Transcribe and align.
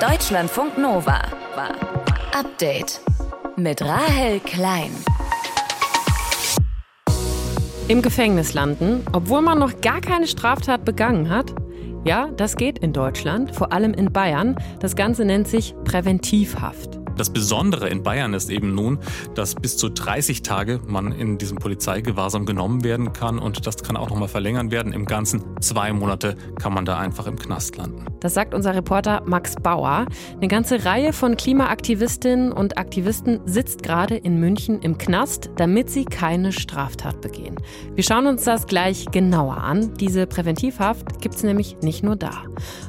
Deutschlandfunk 0.00 0.78
Nova. 0.78 1.20
Update 2.32 3.00
mit 3.56 3.82
Rahel 3.82 4.40
Klein. 4.40 4.90
Im 7.86 8.00
Gefängnis 8.00 8.54
landen, 8.54 9.04
obwohl 9.12 9.42
man 9.42 9.58
noch 9.58 9.82
gar 9.82 10.00
keine 10.00 10.26
Straftat 10.26 10.86
begangen 10.86 11.28
hat? 11.28 11.54
Ja, 12.04 12.28
das 12.38 12.56
geht 12.56 12.78
in 12.78 12.94
Deutschland, 12.94 13.54
vor 13.54 13.74
allem 13.74 13.92
in 13.92 14.10
Bayern. 14.10 14.56
Das 14.78 14.96
Ganze 14.96 15.26
nennt 15.26 15.48
sich 15.48 15.74
Präventivhaft. 15.84 16.99
Das 17.20 17.28
Besondere 17.28 17.90
in 17.90 18.02
Bayern 18.02 18.32
ist 18.32 18.48
eben 18.48 18.74
nun, 18.74 18.98
dass 19.34 19.54
bis 19.54 19.76
zu 19.76 19.90
30 19.90 20.40
Tage 20.40 20.80
man 20.86 21.12
in 21.12 21.36
diesem 21.36 21.58
Polizeigewahrsam 21.58 22.46
genommen 22.46 22.82
werden 22.82 23.12
kann 23.12 23.38
und 23.38 23.66
das 23.66 23.76
kann 23.82 23.98
auch 23.98 24.08
nochmal 24.08 24.28
verlängern 24.28 24.70
werden. 24.70 24.94
Im 24.94 25.04
Ganzen 25.04 25.44
zwei 25.60 25.92
Monate 25.92 26.34
kann 26.58 26.72
man 26.72 26.86
da 26.86 26.98
einfach 26.98 27.26
im 27.26 27.38
Knast 27.38 27.76
landen. 27.76 28.06
Das 28.20 28.32
sagt 28.32 28.54
unser 28.54 28.74
Reporter 28.74 29.22
Max 29.26 29.54
Bauer. 29.54 30.06
Eine 30.36 30.48
ganze 30.48 30.86
Reihe 30.86 31.12
von 31.12 31.36
Klimaaktivistinnen 31.36 32.52
und 32.52 32.78
Aktivisten 32.78 33.40
sitzt 33.44 33.82
gerade 33.82 34.16
in 34.16 34.40
München 34.40 34.80
im 34.80 34.96
Knast, 34.96 35.50
damit 35.56 35.90
sie 35.90 36.06
keine 36.06 36.52
Straftat 36.52 37.20
begehen. 37.20 37.56
Wir 37.94 38.02
schauen 38.02 38.28
uns 38.28 38.44
das 38.44 38.66
gleich 38.66 39.06
genauer 39.10 39.58
an. 39.58 39.92
Diese 40.00 40.26
Präventivhaft 40.26 41.20
gibt 41.20 41.34
es 41.34 41.42
nämlich 41.42 41.76
nicht 41.82 42.02
nur 42.02 42.16
da. 42.16 42.44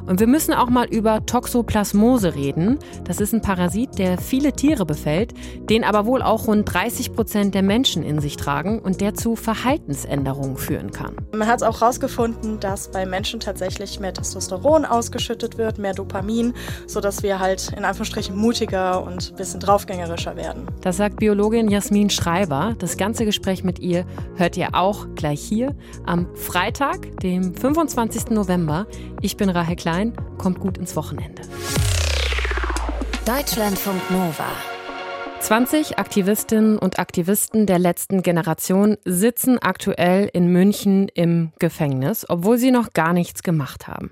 Und 0.06 0.22
wir 0.22 0.28
müssen 0.28 0.54
auch 0.54 0.70
mal 0.70 0.88
über 0.88 1.26
Toxoplasmose 1.26 2.36
reden. 2.36 2.80
Das 3.04 3.20
ist 3.20 3.34
ein 3.34 3.42
Parasit, 3.42 3.98
der 3.98 4.21
viele 4.22 4.54
Tiere 4.54 4.86
befällt, 4.86 5.34
den 5.70 5.84
aber 5.84 6.06
wohl 6.06 6.22
auch 6.22 6.48
rund 6.48 6.72
30 6.72 7.14
Prozent 7.14 7.56
der 7.56 7.64
Menschen 7.64 8.04
in 8.04 8.20
sich 8.20 8.38
tragen 8.38 8.80
und 8.80 9.02
der 9.02 9.14
zu 9.14 9.36
Verhaltensänderungen 9.36 10.58
führen 10.58 10.92
kann. 10.92 11.16
Man 11.34 11.48
hat 11.48 11.64
auch 11.64 11.82
herausgefunden, 11.82 12.60
dass 12.60 12.92
bei 12.92 13.06
Menschen 13.06 13.40
tatsächlich 13.40 14.00
mehr 14.00 14.14
Testosteron 14.14 14.86
ausgeschüttet 14.86 15.58
wird, 15.58 15.78
mehr 15.78 15.94
Dopamin, 15.94 16.54
sodass 16.88 17.24
wir 17.24 17.40
halt 17.40 17.74
in 17.76 17.84
Anführungsstrichen 17.84 18.36
mutiger 18.38 19.04
und 19.04 19.32
ein 19.32 19.36
bisschen 19.36 19.60
draufgängerischer 19.60 20.36
werden. 20.36 20.68
Das 20.82 20.98
sagt 20.98 21.18
Biologin 21.18 21.70
Jasmin 21.70 22.10
Schreiber. 22.10 22.76
Das 22.80 22.98
ganze 22.98 23.26
Gespräch 23.26 23.64
mit 23.64 23.80
ihr 23.80 24.06
hört 24.36 24.58
ihr 24.58 24.70
auch 24.74 25.08
gleich 25.16 25.42
hier 25.42 25.76
am 26.06 26.28
Freitag, 26.36 27.20
dem 27.20 27.56
25. 27.56 28.30
November. 28.30 28.88
Ich 29.22 29.38
bin 29.38 29.50
Rahel 29.50 29.76
Klein, 29.76 30.14
kommt 30.38 30.60
gut 30.60 30.78
ins 30.78 30.96
Wochenende. 30.96 31.42
Deutschlandfunk 33.26 34.10
Nova. 34.10 34.48
20 35.42 36.00
Aktivistinnen 36.00 36.80
und 36.80 36.98
Aktivisten 36.98 37.68
der 37.68 37.78
letzten 37.78 38.24
Generation 38.24 38.98
sitzen 39.06 39.60
aktuell 39.60 40.28
in 40.34 40.48
München 40.48 41.08
im 41.08 41.52
Gefängnis, 41.60 42.26
obwohl 42.28 42.58
sie 42.58 42.72
noch 42.72 42.94
gar 42.94 43.14
nichts 43.14 43.44
gemacht 43.44 43.88
haben. 43.88 44.12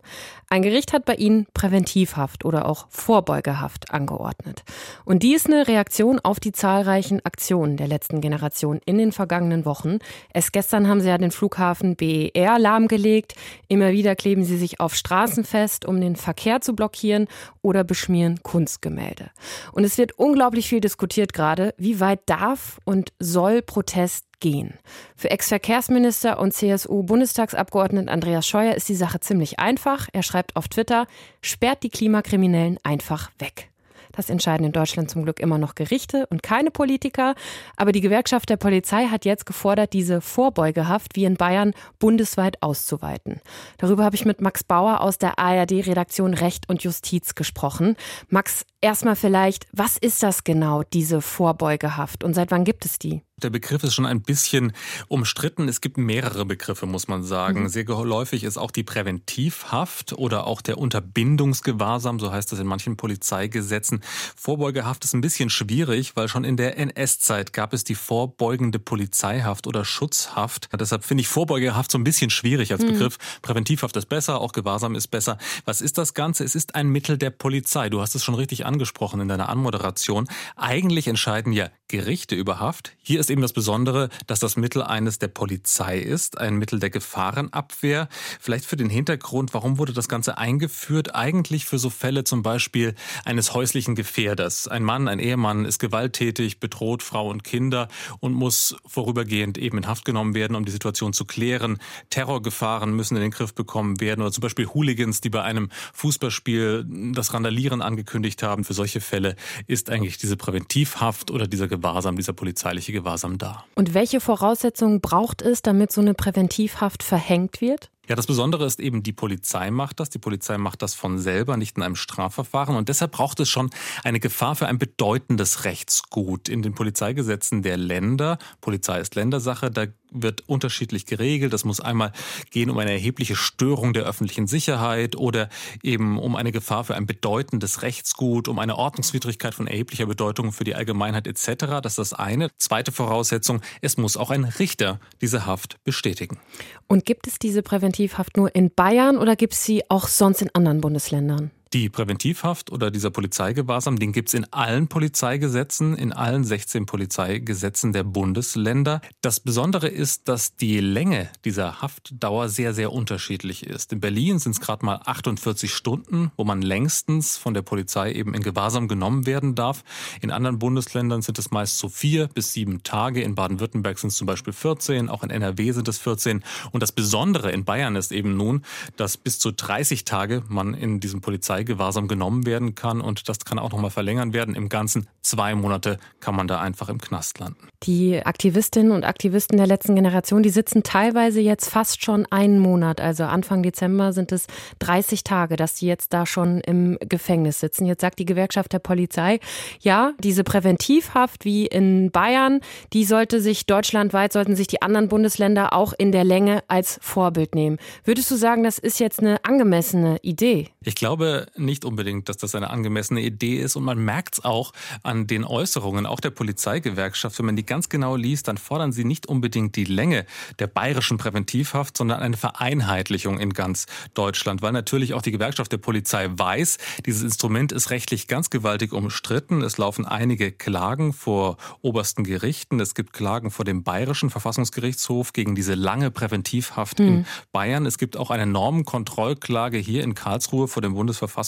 Ein 0.51 0.63
Gericht 0.63 0.93
hat 0.93 1.05
bei 1.05 1.13
ihnen 1.13 1.45
Präventivhaft 1.53 2.43
oder 2.43 2.67
auch 2.67 2.87
Vorbeugehaft 2.89 3.91
angeordnet. 3.91 4.63
Und 5.05 5.21
die 5.21 5.35
ist 5.35 5.45
eine 5.45 5.67
Reaktion 5.67 6.19
auf 6.19 6.39
die 6.39 6.51
zahlreichen 6.51 7.23
Aktionen 7.23 7.77
der 7.77 7.87
letzten 7.87 8.19
Generation 8.19 8.79
in 8.83 8.97
den 8.97 9.11
vergangenen 9.11 9.63
Wochen. 9.63 9.99
Erst 10.33 10.51
gestern 10.51 10.87
haben 10.87 11.01
sie 11.01 11.09
ja 11.09 11.19
den 11.19 11.29
Flughafen 11.29 11.95
BER 11.95 12.57
lahmgelegt. 12.57 13.35
Immer 13.67 13.91
wieder 13.91 14.15
kleben 14.15 14.43
sie 14.43 14.57
sich 14.57 14.79
auf 14.79 14.95
Straßen 14.95 15.43
fest, 15.43 15.85
um 15.85 16.01
den 16.01 16.15
Verkehr 16.15 16.61
zu 16.61 16.73
blockieren 16.73 17.27
oder 17.61 17.83
beschmieren 17.83 18.41
Kunstgemälde. 18.41 19.29
Und 19.71 19.83
es 19.83 19.99
wird 19.99 20.17
unglaublich 20.17 20.67
viel 20.67 20.81
diskutiert 20.81 21.31
gerade, 21.31 21.75
wie 21.77 21.99
weit 21.99 22.21
darf 22.25 22.79
und 22.85 23.13
soll 23.19 23.61
Protest 23.61 24.25
gehen. 24.39 24.73
Für 25.15 25.31
Ex-Verkehrsminister 25.31 26.39
und 26.39 26.53
CSU-Bundestagsabgeordneten 26.53 28.09
Andreas 28.09 28.47
Scheuer 28.47 28.75
ist 28.75 28.89
die 28.89 28.95
Sache 28.95 29.19
ziemlich 29.19 29.59
einfach. 29.59 30.07
Er 30.13 30.23
schreibt 30.23 30.55
auf 30.55 30.67
Twitter, 30.67 31.07
sperrt 31.41 31.83
die 31.83 31.89
Klimakriminellen 31.89 32.77
einfach 32.83 33.31
weg. 33.39 33.69
Das 34.11 34.29
entscheiden 34.29 34.65
in 34.65 34.71
Deutschland 34.71 35.09
zum 35.09 35.23
Glück 35.23 35.39
immer 35.39 35.57
noch 35.57 35.75
Gerichte 35.75 36.27
und 36.29 36.43
keine 36.43 36.71
Politiker. 36.71 37.35
Aber 37.77 37.91
die 37.91 38.01
Gewerkschaft 38.01 38.49
der 38.49 38.57
Polizei 38.57 39.05
hat 39.05 39.25
jetzt 39.25 39.45
gefordert, 39.45 39.93
diese 39.93 40.21
Vorbeugehaft 40.21 41.15
wie 41.15 41.25
in 41.25 41.35
Bayern 41.35 41.73
bundesweit 41.99 42.61
auszuweiten. 42.61 43.39
Darüber 43.77 44.03
habe 44.03 44.15
ich 44.15 44.25
mit 44.25 44.41
Max 44.41 44.63
Bauer 44.63 45.01
aus 45.01 45.19
der 45.19 45.39
ARD-Redaktion 45.39 46.33
Recht 46.33 46.67
und 46.67 46.83
Justiz 46.83 47.35
gesprochen. 47.35 47.95
Max, 48.27 48.65
erstmal 48.81 49.15
vielleicht, 49.15 49.67
was 49.71 49.97
ist 49.97 50.23
das 50.23 50.43
genau, 50.43 50.83
diese 50.83 51.21
Vorbeugehaft 51.21 52.23
und 52.23 52.33
seit 52.33 52.51
wann 52.51 52.63
gibt 52.63 52.85
es 52.85 52.99
die? 52.99 53.21
Der 53.43 53.49
Begriff 53.49 53.83
ist 53.83 53.93
schon 53.93 54.05
ein 54.05 54.21
bisschen 54.21 54.73
umstritten. 55.07 55.67
Es 55.67 55.81
gibt 55.81 55.97
mehrere 55.97 56.45
Begriffe, 56.45 56.85
muss 56.85 57.07
man 57.07 57.23
sagen. 57.23 57.63
Mhm. 57.63 57.69
Sehr 57.69 57.83
geläufig 57.83 58.43
ist 58.43 58.57
auch 58.57 58.71
die 58.71 58.83
Präventivhaft 58.83 60.13
oder 60.13 60.45
auch 60.47 60.61
der 60.61 60.77
Unterbindungsgewahrsam, 60.77 62.19
so 62.19 62.31
heißt 62.31 62.51
das 62.51 62.59
in 62.59 62.67
manchen 62.67 62.97
Polizeigesetzen. 62.97 64.01
Vorbeugehaft 64.35 65.03
ist 65.03 65.13
ein 65.13 65.21
bisschen 65.21 65.49
schwierig, 65.49 66.15
weil 66.15 66.27
schon 66.27 66.43
in 66.43 66.57
der 66.57 66.77
NS-Zeit 66.77 67.53
gab 67.53 67.73
es 67.73 67.83
die 67.83 67.95
vorbeugende 67.95 68.79
Polizeihaft 68.79 69.67
oder 69.67 69.85
Schutzhaft. 69.85 70.69
Deshalb 70.77 71.03
finde 71.03 71.21
ich 71.21 71.27
Vorbeugehaft 71.27 71.91
so 71.91 71.97
ein 71.97 72.03
bisschen 72.03 72.29
schwierig 72.29 72.71
als 72.71 72.83
mhm. 72.83 72.93
Begriff. 72.93 73.17
Präventivhaft 73.41 73.95
ist 73.97 74.07
besser, 74.07 74.41
auch 74.41 74.51
Gewahrsam 74.51 74.95
ist 74.95 75.07
besser. 75.07 75.37
Was 75.65 75.81
ist 75.81 75.97
das 75.97 76.13
Ganze? 76.13 76.43
Es 76.43 76.55
ist 76.55 76.75
ein 76.75 76.89
Mittel 76.89 77.17
der 77.17 77.29
Polizei. 77.29 77.89
Du 77.89 78.01
hast 78.01 78.15
es 78.15 78.23
schon 78.23 78.35
richtig 78.35 78.65
angesprochen 78.65 79.21
in 79.21 79.27
deiner 79.27 79.49
Anmoderation. 79.49 80.27
Eigentlich 80.55 81.07
entscheiden 81.07 81.53
ja 81.53 81.69
Gerichte 81.87 82.35
über 82.35 82.59
Haft. 82.59 82.93
Hier 83.01 83.19
ist 83.19 83.28
ist 83.29 83.33
eben 83.33 83.41
das 83.43 83.53
Besondere, 83.53 84.09
dass 84.25 84.39
das 84.39 84.57
Mittel 84.57 84.81
eines 84.81 85.19
der 85.19 85.27
Polizei 85.27 85.99
ist, 85.99 86.39
ein 86.39 86.55
Mittel 86.55 86.79
der 86.79 86.89
Gefahrenabwehr. 86.89 88.09
Vielleicht 88.39 88.65
für 88.65 88.75
den 88.75 88.89
Hintergrund, 88.89 89.53
warum 89.53 89.77
wurde 89.77 89.93
das 89.93 90.09
Ganze 90.09 90.39
eingeführt? 90.39 91.13
Eigentlich 91.13 91.65
für 91.65 91.77
so 91.77 91.91
Fälle 91.91 92.23
zum 92.23 92.41
Beispiel 92.41 92.95
eines 93.25 93.53
häuslichen 93.53 93.93
Gefährders. 93.93 94.67
Ein 94.67 94.83
Mann, 94.83 95.07
ein 95.07 95.19
Ehemann 95.19 95.65
ist 95.65 95.77
gewalttätig, 95.77 96.59
bedroht 96.59 97.03
Frau 97.03 97.29
und 97.29 97.43
Kinder 97.43 97.87
und 98.19 98.33
muss 98.33 98.75
vorübergehend 98.87 99.59
eben 99.59 99.77
in 99.77 99.85
Haft 99.85 100.05
genommen 100.05 100.33
werden, 100.33 100.55
um 100.55 100.65
die 100.65 100.71
Situation 100.71 101.13
zu 101.13 101.25
klären. 101.25 101.77
Terrorgefahren 102.09 102.95
müssen 102.95 103.15
in 103.15 103.21
den 103.21 103.31
Griff 103.31 103.53
bekommen 103.53 103.99
werden 103.99 104.21
oder 104.21 104.31
zum 104.31 104.41
Beispiel 104.41 104.65
Hooligans, 104.67 105.21
die 105.21 105.29
bei 105.29 105.43
einem 105.43 105.69
Fußballspiel 105.93 107.13
das 107.13 107.33
Randalieren 107.33 107.83
angekündigt 107.83 108.41
haben. 108.41 108.63
Für 108.63 108.73
solche 108.73 109.01
Fälle 109.01 109.35
ist 109.67 109.91
eigentlich 109.91 110.17
diese 110.17 110.35
Präventivhaft 110.35 111.29
oder 111.29 111.45
dieser 111.45 111.67
Gewahrsam, 111.67 112.15
dieser 112.15 112.33
polizeiliche 112.33 112.91
Gewahrsam 112.91 113.18
Gewahrsam 113.19 113.37
dar. 113.37 113.65
Und 113.75 113.93
welche 113.93 114.19
Voraussetzungen 114.19 115.01
braucht 115.01 115.41
es, 115.41 115.61
damit 115.61 115.91
so 115.91 116.01
eine 116.01 116.13
Präventivhaft 116.13 117.03
verhängt 117.03 117.61
wird? 117.61 117.89
Ja, 118.09 118.15
das 118.15 118.25
Besondere 118.25 118.65
ist 118.65 118.79
eben, 118.79 119.03
die 119.03 119.13
Polizei 119.13 119.69
macht 119.69 119.99
das. 119.99 120.09
Die 120.09 120.17
Polizei 120.17 120.57
macht 120.57 120.81
das 120.81 120.95
von 120.95 121.19
selber, 121.19 121.57
nicht 121.57 121.77
in 121.77 121.83
einem 121.83 121.95
Strafverfahren. 121.95 122.75
Und 122.75 122.89
deshalb 122.89 123.11
braucht 123.11 123.39
es 123.39 123.49
schon 123.49 123.69
eine 124.03 124.19
Gefahr 124.19 124.55
für 124.55 124.65
ein 124.67 124.79
bedeutendes 124.79 125.63
Rechtsgut. 125.63 126.49
In 126.49 126.63
den 126.63 126.73
Polizeigesetzen 126.73 127.61
der 127.61 127.77
Länder, 127.77 128.39
Polizei 128.61 128.99
ist 128.99 129.13
Ländersache, 129.13 129.69
da 129.69 129.85
wird 130.11 130.43
unterschiedlich 130.47 131.05
geregelt. 131.05 131.53
Das 131.53 131.65
muss 131.65 131.79
einmal 131.79 132.11
gehen 132.49 132.69
um 132.69 132.77
eine 132.77 132.91
erhebliche 132.91 133.35
Störung 133.35 133.93
der 133.93 134.03
öffentlichen 134.03 134.47
Sicherheit 134.47 135.15
oder 135.15 135.49
eben 135.83 136.17
um 136.17 136.35
eine 136.35 136.51
Gefahr 136.51 136.83
für 136.83 136.95
ein 136.95 137.05
bedeutendes 137.05 137.81
Rechtsgut, 137.81 138.47
um 138.47 138.59
eine 138.59 138.77
Ordnungswidrigkeit 138.77 139.53
von 139.53 139.67
erheblicher 139.67 140.05
Bedeutung 140.05 140.51
für 140.51 140.63
die 140.63 140.75
Allgemeinheit 140.75 141.27
etc. 141.27 141.81
Das 141.81 141.93
ist 141.93 141.97
das 141.99 142.13
eine. 142.13 142.49
Zweite 142.57 142.91
Voraussetzung, 142.91 143.61
es 143.81 143.97
muss 143.97 144.17
auch 144.17 144.31
ein 144.31 144.45
Richter 144.45 144.99
diese 145.21 145.45
Haft 145.45 145.83
bestätigen. 145.83 146.39
Und 146.87 147.05
gibt 147.05 147.27
es 147.27 147.37
diese 147.37 147.61
Präventivhaft 147.99 148.37
nur 148.37 148.55
in 148.55 148.71
Bayern 148.73 149.17
oder 149.17 149.35
gibt 149.35 149.51
es 149.51 149.65
sie 149.65 149.83
auch 149.89 150.07
sonst 150.07 150.41
in 150.41 150.49
anderen 150.53 150.79
Bundesländern? 150.79 151.51
Die 151.71 151.87
Präventivhaft 151.87 152.71
oder 152.71 152.89
dieser 152.89 153.11
Polizeigewahrsam, 153.11 153.99
den 153.99 154.11
gibt's 154.11 154.33
in 154.33 154.51
allen 154.51 154.87
Polizeigesetzen, 154.87 155.95
in 155.95 156.11
allen 156.11 156.43
16 156.43 156.87
Polizeigesetzen 156.87 157.93
der 157.93 158.03
Bundesländer. 158.03 159.01
Das 159.21 159.39
Besondere 159.39 159.87
ist, 159.87 160.27
dass 160.27 160.55
die 160.55 160.79
Länge 160.79 161.29
dieser 161.45 161.83
Haftdauer 161.83 162.49
sehr, 162.49 162.73
sehr 162.73 162.91
unterschiedlich 162.91 163.67
ist. 163.67 163.93
In 163.93 163.99
Berlin 163.99 164.39
sind 164.39 164.53
es 164.53 164.61
gerade 164.61 164.83
mal 164.83 164.99
48 165.05 165.71
Stunden, 165.71 166.31
wo 166.37 166.43
man 166.43 166.63
längstens 166.63 167.37
von 167.37 167.53
der 167.53 167.61
Polizei 167.61 168.13
eben 168.13 168.33
in 168.33 168.41
Gewahrsam 168.41 168.87
genommen 168.87 169.27
werden 169.27 169.53
darf. 169.53 169.83
In 170.21 170.31
anderen 170.31 170.57
Bundesländern 170.57 171.21
sind 171.21 171.37
es 171.37 171.51
meist 171.51 171.77
so 171.77 171.87
vier 171.87 172.29
bis 172.29 172.51
sieben 172.51 172.81
Tage. 172.81 173.21
In 173.21 173.35
Baden-Württemberg 173.35 173.99
sind 173.99 174.09
es 174.09 174.15
zum 174.15 174.25
Beispiel 174.25 174.53
14, 174.53 175.07
auch 175.07 175.21
in 175.21 175.29
NRW 175.29 175.71
sind 175.73 175.87
es 175.87 175.99
14. 175.99 176.43
Und 176.71 176.81
das 176.81 176.91
Besondere 176.91 177.51
in 177.51 177.63
Bayern 177.63 177.95
ist 177.95 178.11
eben 178.11 178.37
nun, 178.37 178.63
dass 178.97 179.17
bis 179.17 179.37
zu 179.37 179.51
30 179.51 180.03
Tage 180.03 180.41
man 180.47 180.73
in 180.73 180.99
diesem 180.99 181.21
Polizei 181.21 181.58
Polizeigewahrsam 181.59 182.07
genommen 182.07 182.45
werden 182.45 182.75
kann 182.75 183.01
und 183.01 183.27
das 183.27 183.39
kann 183.39 183.59
auch 183.59 183.71
nochmal 183.71 183.89
verlängern 183.89 184.33
werden. 184.33 184.55
Im 184.55 184.69
Ganzen 184.69 185.07
zwei 185.21 185.55
Monate 185.55 185.99
kann 186.19 186.35
man 186.35 186.47
da 186.47 186.61
einfach 186.61 186.89
im 186.89 186.99
Knast 186.99 187.39
landen. 187.39 187.67
Die 187.83 188.25
Aktivistinnen 188.25 188.91
und 188.91 189.03
Aktivisten 189.03 189.57
der 189.57 189.67
letzten 189.67 189.95
Generation, 189.95 190.43
die 190.43 190.49
sitzen 190.49 190.83
teilweise 190.83 191.39
jetzt 191.41 191.69
fast 191.69 192.03
schon 192.03 192.25
einen 192.29 192.59
Monat. 192.59 193.01
Also 193.01 193.23
Anfang 193.25 193.63
Dezember 193.63 194.13
sind 194.13 194.31
es 194.31 194.47
30 194.79 195.23
Tage, 195.23 195.55
dass 195.55 195.77
sie 195.77 195.87
jetzt 195.87 196.13
da 196.13 196.25
schon 196.25 196.61
im 196.61 196.97
Gefängnis 197.01 197.59
sitzen. 197.59 197.85
Jetzt 197.85 198.01
sagt 198.01 198.19
die 198.19 198.25
Gewerkschaft 198.25 198.73
der 198.73 198.79
Polizei, 198.79 199.39
ja, 199.81 200.13
diese 200.19 200.43
Präventivhaft 200.43 201.45
wie 201.45 201.67
in 201.67 202.11
Bayern, 202.11 202.59
die 202.93 203.05
sollte 203.05 203.41
sich 203.41 203.65
deutschlandweit, 203.65 204.33
sollten 204.33 204.55
sich 204.55 204.67
die 204.67 204.81
anderen 204.81 205.07
Bundesländer 205.07 205.73
auch 205.73 205.93
in 205.97 206.11
der 206.11 206.23
Länge 206.23 206.63
als 206.67 206.99
Vorbild 207.01 207.55
nehmen. 207.55 207.77
Würdest 208.03 208.31
du 208.31 208.35
sagen, 208.35 208.63
das 208.63 208.77
ist 208.79 208.99
jetzt 208.99 209.19
eine 209.19 209.43
angemessene 209.45 210.17
Idee? 210.21 210.69
Ich 210.83 210.95
glaube, 210.95 211.47
nicht 211.57 211.85
unbedingt, 211.85 212.29
dass 212.29 212.37
das 212.37 212.55
eine 212.55 212.69
angemessene 212.69 213.21
Idee 213.21 213.57
ist. 213.57 213.75
Und 213.75 213.83
man 213.83 213.97
merkt 213.97 214.35
es 214.35 214.45
auch 214.45 214.73
an 215.03 215.27
den 215.27 215.43
Äußerungen, 215.43 216.05
auch 216.05 216.19
der 216.19 216.29
Polizeigewerkschaft. 216.29 217.37
Wenn 217.39 217.45
man 217.45 217.55
die 217.55 217.65
ganz 217.65 217.89
genau 217.89 218.15
liest, 218.15 218.47
dann 218.47 218.57
fordern 218.57 218.91
sie 218.91 219.03
nicht 219.03 219.27
unbedingt 219.27 219.75
die 219.75 219.85
Länge 219.85 220.25
der 220.59 220.67
bayerischen 220.67 221.17
Präventivhaft, 221.17 221.97
sondern 221.97 222.19
eine 222.21 222.37
Vereinheitlichung 222.37 223.39
in 223.39 223.53
ganz 223.53 223.85
Deutschland. 224.13 224.61
Weil 224.61 224.71
natürlich 224.71 225.13
auch 225.13 225.21
die 225.21 225.31
Gewerkschaft 225.31 225.71
der 225.71 225.77
Polizei 225.77 226.29
weiß, 226.31 226.77
dieses 227.05 227.23
Instrument 227.23 227.71
ist 227.71 227.89
rechtlich 227.89 228.27
ganz 228.27 228.49
gewaltig 228.49 228.93
umstritten. 228.93 229.61
Es 229.61 229.77
laufen 229.77 230.05
einige 230.05 230.51
Klagen 230.51 231.13
vor 231.13 231.57
obersten 231.81 232.23
Gerichten. 232.23 232.79
Es 232.79 232.95
gibt 232.95 233.13
Klagen 233.13 233.51
vor 233.51 233.65
dem 233.65 233.83
bayerischen 233.83 234.29
Verfassungsgerichtshof 234.29 235.33
gegen 235.33 235.55
diese 235.55 235.75
lange 235.75 236.11
Präventivhaft 236.11 236.99
mhm. 236.99 237.07
in 237.07 237.25
Bayern. 237.51 237.85
Es 237.85 237.97
gibt 237.97 238.17
auch 238.17 238.29
eine 238.29 238.45
Normenkontrollklage 238.45 239.77
hier 239.77 240.03
in 240.03 240.13
Karlsruhe 240.13 240.67
vor 240.67 240.81
dem 240.81 240.93
Bundesverfassungsgericht. 240.93 241.38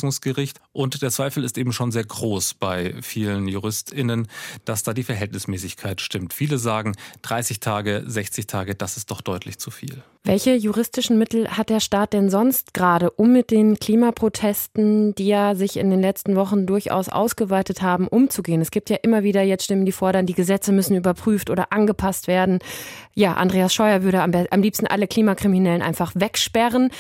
Und 0.72 1.02
der 1.02 1.12
Zweifel 1.12 1.44
ist 1.44 1.58
eben 1.58 1.74
schon 1.74 1.92
sehr 1.92 2.04
groß 2.04 2.56
bei 2.56 2.96
vielen 3.02 3.48
JuristInnen, 3.48 4.28
dass 4.66 4.84
da 4.84 4.94
die 4.94 5.04
Verhältnismäßigkeit 5.04 6.02
stimmt. 6.02 6.34
Viele 6.34 6.58
sagen 6.58 6.96
30 7.24 7.60
Tage, 7.60 8.04
60 8.06 8.48
Tage, 8.48 8.76
das 8.76 8.98
ist 8.98 9.12
doch 9.12 9.22
deutlich 9.22 9.58
zu 9.60 9.72
viel. 9.72 10.04
Welche 10.24 10.54
juristischen 10.54 11.18
Mittel 11.18 11.48
hat 11.50 11.72
der 11.72 11.80
Staat 11.80 12.14
denn 12.14 12.30
sonst 12.30 12.76
gerade, 12.76 13.10
um 13.10 13.34
mit 13.34 13.50
den 13.50 13.80
Klimaprotesten, 13.80 15.16
die 15.16 15.26
ja 15.26 15.56
sich 15.56 15.78
in 15.78 15.90
den 15.90 16.00
letzten 16.00 16.36
Wochen 16.36 16.68
durchaus 16.68 17.10
ausgeweitet 17.10 17.82
haben, 17.82 18.08
umzugehen? 18.08 18.62
Es 18.62 18.70
gibt 18.70 18.92
ja 18.92 18.98
immer 19.02 19.24
wieder 19.24 19.42
jetzt 19.42 19.64
Stimmen, 19.64 19.84
die 19.84 19.92
fordern, 19.92 20.28
die 20.28 20.36
Gesetze 20.36 20.74
müssen 20.74 20.96
überprüft 20.96 21.50
oder 21.50 21.74
angepasst 21.74 22.28
werden. 22.28 22.60
Ja, 23.16 23.34
Andreas 23.34 23.74
Scheuer 23.74 24.04
würde 24.04 24.22
am, 24.22 24.32
am 24.52 24.62
liebsten 24.62 24.86
alle 24.86 25.08
Klimakriminellen 25.08 25.82
einfach 25.82 26.12
wegsperren. 26.14 26.92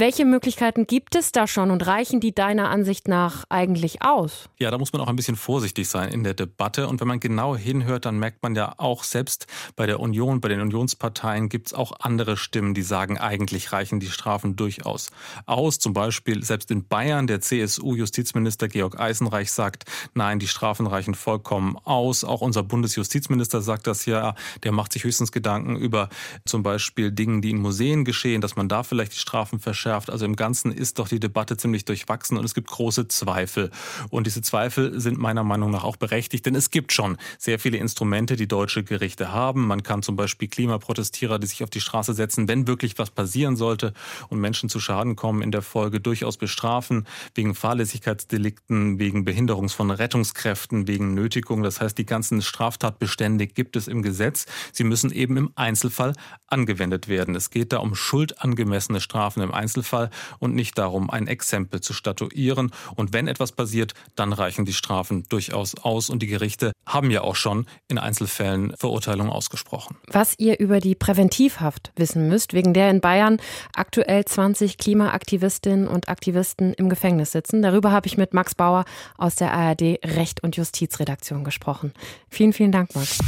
Welche 0.00 0.24
Möglichkeiten 0.24 0.86
gibt 0.86 1.14
es 1.14 1.30
da 1.30 1.46
schon 1.46 1.70
und 1.70 1.86
reichen 1.86 2.20
die 2.20 2.34
deiner 2.34 2.70
Ansicht 2.70 3.06
nach 3.06 3.44
eigentlich 3.50 4.00
aus? 4.00 4.48
Ja, 4.58 4.70
da 4.70 4.78
muss 4.78 4.94
man 4.94 5.02
auch 5.02 5.08
ein 5.08 5.16
bisschen 5.16 5.36
vorsichtig 5.36 5.90
sein 5.90 6.08
in 6.08 6.24
der 6.24 6.32
Debatte. 6.32 6.88
Und 6.88 7.02
wenn 7.02 7.06
man 7.06 7.20
genau 7.20 7.54
hinhört, 7.54 8.06
dann 8.06 8.18
merkt 8.18 8.42
man 8.42 8.54
ja 8.54 8.72
auch 8.78 9.04
selbst 9.04 9.46
bei 9.76 9.84
der 9.84 10.00
Union, 10.00 10.40
bei 10.40 10.48
den 10.48 10.62
Unionsparteien 10.62 11.50
gibt 11.50 11.66
es 11.66 11.74
auch 11.74 11.92
andere 12.00 12.38
Stimmen, 12.38 12.72
die 12.72 12.80
sagen, 12.80 13.18
eigentlich 13.18 13.72
reichen 13.72 14.00
die 14.00 14.06
Strafen 14.06 14.56
durchaus 14.56 15.10
aus. 15.44 15.78
Zum 15.78 15.92
Beispiel 15.92 16.42
selbst 16.44 16.70
in 16.70 16.88
Bayern, 16.88 17.26
der 17.26 17.42
CSU-Justizminister 17.42 18.68
Georg 18.68 18.98
Eisenreich 18.98 19.52
sagt, 19.52 19.84
nein, 20.14 20.38
die 20.38 20.48
Strafen 20.48 20.86
reichen 20.86 21.14
vollkommen 21.14 21.76
aus. 21.76 22.24
Auch 22.24 22.40
unser 22.40 22.62
Bundesjustizminister 22.62 23.60
sagt 23.60 23.86
das 23.86 24.06
ja. 24.06 24.34
Der 24.62 24.72
macht 24.72 24.94
sich 24.94 25.04
höchstens 25.04 25.30
Gedanken 25.30 25.76
über 25.76 26.08
zum 26.46 26.62
Beispiel 26.62 27.12
Dinge, 27.12 27.42
die 27.42 27.50
in 27.50 27.60
Museen 27.60 28.06
geschehen, 28.06 28.40
dass 28.40 28.56
man 28.56 28.66
da 28.66 28.82
vielleicht 28.82 29.12
die 29.12 29.18
Strafen 29.18 29.60
verschärft 29.60 29.89
verschärft. 29.90 30.10
Also 30.10 30.24
im 30.24 30.36
Ganzen 30.36 30.72
ist 30.72 30.98
doch 30.98 31.08
die 31.08 31.20
Debatte 31.20 31.56
ziemlich 31.56 31.84
durchwachsen 31.84 32.38
und 32.38 32.44
es 32.44 32.54
gibt 32.54 32.68
große 32.68 33.08
Zweifel. 33.08 33.70
Und 34.10 34.26
diese 34.26 34.42
Zweifel 34.42 35.00
sind 35.00 35.18
meiner 35.18 35.42
Meinung 35.42 35.70
nach 35.70 35.84
auch 35.84 35.96
berechtigt, 35.96 36.46
denn 36.46 36.54
es 36.54 36.70
gibt 36.70 36.92
schon 36.92 37.16
sehr 37.38 37.58
viele 37.58 37.78
Instrumente, 37.78 38.36
die 38.36 38.46
deutsche 38.46 38.84
Gerichte 38.84 39.32
haben. 39.32 39.66
Man 39.66 39.82
kann 39.82 40.02
zum 40.02 40.16
Beispiel 40.16 40.48
Klimaprotestierer, 40.48 41.38
die 41.38 41.46
sich 41.46 41.64
auf 41.64 41.70
die 41.70 41.80
Straße 41.80 42.14
setzen, 42.14 42.46
wenn 42.48 42.66
wirklich 42.66 42.98
was 42.98 43.10
passieren 43.10 43.56
sollte 43.56 43.92
und 44.28 44.40
Menschen 44.40 44.68
zu 44.68 44.78
Schaden 44.80 45.16
kommen, 45.16 45.42
in 45.42 45.50
der 45.50 45.62
Folge 45.62 46.00
durchaus 46.00 46.36
bestrafen, 46.36 47.06
wegen 47.34 47.54
Fahrlässigkeitsdelikten, 47.54 48.98
wegen 48.98 49.24
Behinderungs 49.24 49.72
von 49.72 49.90
Rettungskräften, 49.90 50.86
wegen 50.86 51.14
Nötigung. 51.14 51.62
Das 51.62 51.80
heißt, 51.80 51.98
die 51.98 52.06
ganzen 52.06 52.42
Straftatbestände 52.42 53.46
gibt 53.46 53.76
es 53.76 53.88
im 53.88 54.02
Gesetz. 54.02 54.46
Sie 54.72 54.84
müssen 54.84 55.10
eben 55.10 55.36
im 55.36 55.50
Einzelfall 55.56 56.14
angewendet 56.46 57.08
werden. 57.08 57.34
Es 57.34 57.50
geht 57.50 57.72
da 57.72 57.78
um 57.78 57.94
schuldangemessene 57.94 59.00
Strafen 59.00 59.42
im 59.42 59.52
Einzelfall. 59.52 59.69
Einzelfall 59.70 60.10
und 60.40 60.54
nicht 60.54 60.76
darum, 60.78 61.10
ein 61.10 61.28
Exempel 61.28 61.80
zu 61.80 61.92
statuieren. 61.92 62.72
Und 62.96 63.12
wenn 63.12 63.28
etwas 63.28 63.52
passiert, 63.52 63.94
dann 64.16 64.32
reichen 64.32 64.64
die 64.64 64.72
Strafen 64.72 65.24
durchaus 65.28 65.76
aus. 65.76 66.10
Und 66.10 66.22
die 66.22 66.26
Gerichte 66.26 66.72
haben 66.86 67.10
ja 67.10 67.22
auch 67.22 67.36
schon 67.36 67.66
in 67.88 67.98
Einzelfällen 67.98 68.74
Verurteilungen 68.76 69.32
ausgesprochen. 69.32 69.96
Was 70.08 70.34
ihr 70.38 70.58
über 70.58 70.80
die 70.80 70.96
Präventivhaft 70.96 71.92
wissen 71.96 72.28
müsst, 72.28 72.52
wegen 72.52 72.74
der 72.74 72.90
in 72.90 73.00
Bayern 73.00 73.38
aktuell 73.74 74.24
20 74.24 74.76
Klimaaktivistinnen 74.76 75.86
und 75.86 76.08
Aktivisten 76.08 76.74
im 76.74 76.88
Gefängnis 76.88 77.30
sitzen, 77.30 77.62
darüber 77.62 77.92
habe 77.92 78.08
ich 78.08 78.16
mit 78.16 78.34
Max 78.34 78.54
Bauer 78.54 78.84
aus 79.16 79.36
der 79.36 79.52
ARD 79.52 80.00
Recht 80.04 80.42
und 80.42 80.56
Justizredaktion 80.56 81.44
gesprochen. 81.44 81.92
Vielen, 82.28 82.52
vielen 82.52 82.72
Dank, 82.72 82.94
Max. 82.96 83.18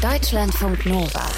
Deutschlandfunk 0.00 0.86
Nova. 0.86 1.28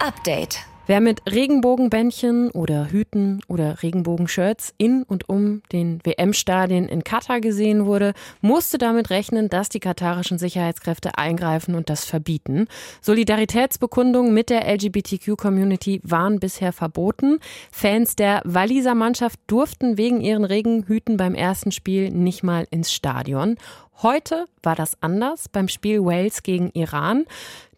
Update. 0.00 0.71
Wer 0.86 1.00
mit 1.00 1.22
Regenbogenbändchen 1.30 2.50
oder 2.50 2.90
Hüten 2.90 3.40
oder 3.46 3.84
Regenbogenshirts 3.84 4.74
in 4.78 5.04
und 5.04 5.28
um 5.28 5.62
den 5.70 6.00
WM-Stadien 6.02 6.88
in 6.88 7.04
Katar 7.04 7.40
gesehen 7.40 7.86
wurde, 7.86 8.14
musste 8.40 8.78
damit 8.78 9.10
rechnen, 9.10 9.48
dass 9.48 9.68
die 9.68 9.78
katarischen 9.78 10.38
Sicherheitskräfte 10.38 11.16
eingreifen 11.16 11.76
und 11.76 11.88
das 11.88 12.04
verbieten. 12.04 12.66
Solidaritätsbekundungen 13.00 14.34
mit 14.34 14.50
der 14.50 14.66
LGBTQ-Community 14.66 16.00
waren 16.02 16.40
bisher 16.40 16.72
verboten. 16.72 17.38
Fans 17.70 18.16
der 18.16 18.42
Walliser 18.44 18.96
Mannschaft 18.96 19.38
durften 19.46 19.96
wegen 19.98 20.20
ihren 20.20 20.44
Regenhüten 20.44 21.16
beim 21.16 21.36
ersten 21.36 21.70
Spiel 21.70 22.10
nicht 22.10 22.42
mal 22.42 22.66
ins 22.72 22.92
Stadion. 22.92 23.56
Heute 24.00 24.46
war 24.62 24.74
das 24.74 24.96
anders 25.00 25.48
beim 25.48 25.68
Spiel 25.68 26.04
Wales 26.04 26.42
gegen 26.42 26.70
Iran. 26.70 27.24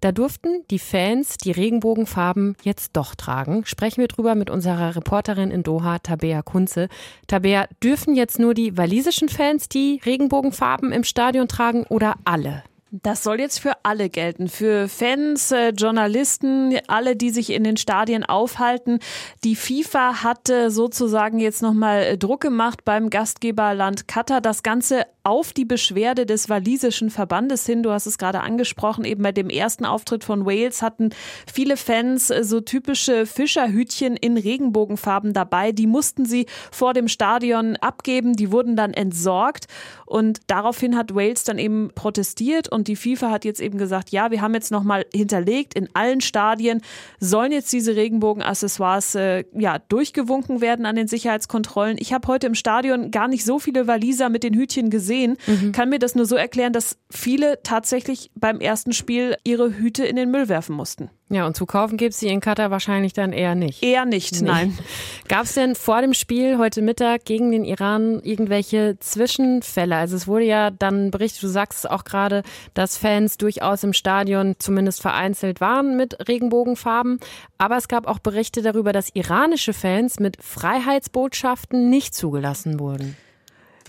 Da 0.00 0.12
durften 0.12 0.64
die 0.70 0.78
Fans 0.78 1.36
die 1.38 1.50
Regenbogenfarben 1.50 2.56
jetzt 2.62 2.90
doch 2.94 3.14
tragen. 3.14 3.64
Sprechen 3.66 4.00
wir 4.00 4.08
drüber 4.08 4.34
mit 4.34 4.50
unserer 4.50 4.96
Reporterin 4.96 5.50
in 5.50 5.62
Doha, 5.62 5.98
Tabea 5.98 6.42
Kunze. 6.42 6.88
Tabea, 7.26 7.66
dürfen 7.82 8.14
jetzt 8.14 8.38
nur 8.38 8.54
die 8.54 8.76
walisischen 8.76 9.28
Fans 9.28 9.68
die 9.68 10.00
Regenbogenfarben 10.04 10.92
im 10.92 11.04
Stadion 11.04 11.48
tragen 11.48 11.84
oder 11.88 12.14
alle? 12.24 12.62
Das 13.02 13.24
soll 13.24 13.40
jetzt 13.40 13.58
für 13.58 13.72
alle 13.82 14.08
gelten, 14.08 14.48
für 14.48 14.88
Fans, 14.88 15.50
äh, 15.50 15.70
Journalisten, 15.70 16.78
alle, 16.86 17.16
die 17.16 17.30
sich 17.30 17.50
in 17.50 17.64
den 17.64 17.76
Stadien 17.76 18.24
aufhalten. 18.24 19.00
Die 19.42 19.56
FIFA 19.56 20.22
hatte 20.22 20.70
sozusagen 20.70 21.40
jetzt 21.40 21.60
nochmal 21.60 22.02
äh, 22.02 22.18
Druck 22.18 22.40
gemacht 22.40 22.84
beim 22.84 23.10
Gastgeberland 23.10 24.06
Katar, 24.06 24.40
das 24.40 24.62
Ganze 24.62 25.06
auf 25.24 25.54
die 25.54 25.64
Beschwerde 25.64 26.26
des 26.26 26.50
walisischen 26.50 27.08
Verbandes 27.08 27.64
hin. 27.64 27.82
Du 27.82 27.90
hast 27.90 28.04
es 28.06 28.18
gerade 28.18 28.42
angesprochen, 28.42 29.06
eben 29.06 29.22
bei 29.22 29.32
dem 29.32 29.48
ersten 29.48 29.86
Auftritt 29.86 30.22
von 30.22 30.44
Wales 30.44 30.82
hatten 30.82 31.10
viele 31.50 31.78
Fans 31.78 32.28
äh, 32.28 32.44
so 32.44 32.60
typische 32.60 33.24
Fischerhütchen 33.24 34.16
in 34.18 34.36
Regenbogenfarben 34.36 35.32
dabei. 35.32 35.72
Die 35.72 35.86
mussten 35.86 36.26
sie 36.26 36.44
vor 36.70 36.92
dem 36.92 37.08
Stadion 37.08 37.76
abgeben, 37.76 38.34
die 38.34 38.52
wurden 38.52 38.76
dann 38.76 38.92
entsorgt 38.92 39.66
und 40.04 40.42
daraufhin 40.48 40.94
hat 40.94 41.14
Wales 41.14 41.44
dann 41.44 41.58
eben 41.58 41.90
protestiert 41.94 42.68
und 42.70 42.86
die 42.86 42.96
FIFA 42.96 43.30
hat 43.30 43.46
jetzt 43.46 43.62
eben 43.62 43.78
gesagt, 43.78 44.10
ja, 44.10 44.30
wir 44.30 44.42
haben 44.42 44.52
jetzt 44.52 44.70
nochmal 44.70 45.06
hinterlegt, 45.14 45.72
in 45.72 45.88
allen 45.94 46.20
Stadien 46.20 46.82
sollen 47.18 47.50
jetzt 47.50 47.72
diese 47.72 47.96
Regenbogenaccessoires 47.96 49.14
äh, 49.14 49.44
ja, 49.54 49.78
durchgewunken 49.78 50.60
werden 50.60 50.84
an 50.84 50.96
den 50.96 51.08
Sicherheitskontrollen. 51.08 51.96
Ich 51.98 52.12
habe 52.12 52.28
heute 52.28 52.46
im 52.46 52.54
Stadion 52.54 53.10
gar 53.10 53.28
nicht 53.28 53.46
so 53.46 53.58
viele 53.58 53.86
Waliser 53.86 54.28
mit 54.28 54.44
den 54.44 54.52
Hütchen 54.52 54.90
gesehen 54.90 55.13
gesehen, 55.14 55.36
mhm. 55.46 55.72
kann 55.72 55.88
mir 55.88 55.98
das 55.98 56.14
nur 56.14 56.26
so 56.26 56.36
erklären, 56.36 56.72
dass 56.72 56.98
viele 57.10 57.62
tatsächlich 57.62 58.30
beim 58.34 58.60
ersten 58.60 58.92
Spiel 58.92 59.36
ihre 59.44 59.72
Hüte 59.76 60.04
in 60.04 60.16
den 60.16 60.30
Müll 60.30 60.48
werfen 60.48 60.74
mussten. 60.74 61.10
Ja, 61.30 61.46
und 61.46 61.56
zu 61.56 61.64
kaufen 61.64 61.96
gibt 61.96 62.12
es 62.12 62.20
sie 62.20 62.28
in 62.28 62.40
Katar 62.40 62.70
wahrscheinlich 62.70 63.14
dann 63.14 63.32
eher 63.32 63.54
nicht. 63.54 63.82
Eher 63.82 64.04
nicht, 64.04 64.42
nee. 64.42 64.48
nein. 64.48 64.78
Gab 65.28 65.44
es 65.44 65.54
denn 65.54 65.74
vor 65.74 66.00
dem 66.02 66.12
Spiel 66.12 66.58
heute 66.58 66.82
Mittag 66.82 67.24
gegen 67.24 67.50
den 67.50 67.64
Iran 67.64 68.20
irgendwelche 68.22 68.98
Zwischenfälle? 69.00 69.96
Also 69.96 70.16
es 70.16 70.28
wurde 70.28 70.44
ja 70.44 70.70
dann 70.70 71.10
berichtet, 71.10 71.42
du 71.42 71.48
sagst 71.48 71.90
auch 71.90 72.04
gerade, 72.04 72.42
dass 72.74 72.98
Fans 72.98 73.38
durchaus 73.38 73.82
im 73.84 73.94
Stadion 73.94 74.54
zumindest 74.58 75.00
vereinzelt 75.00 75.60
waren 75.60 75.96
mit 75.96 76.28
Regenbogenfarben. 76.28 77.18
Aber 77.56 77.78
es 77.78 77.88
gab 77.88 78.06
auch 78.06 78.18
Berichte 78.18 78.60
darüber, 78.60 78.92
dass 78.92 79.08
iranische 79.14 79.72
Fans 79.72 80.20
mit 80.20 80.36
Freiheitsbotschaften 80.42 81.88
nicht 81.88 82.14
zugelassen 82.14 82.78
wurden. 82.78 83.16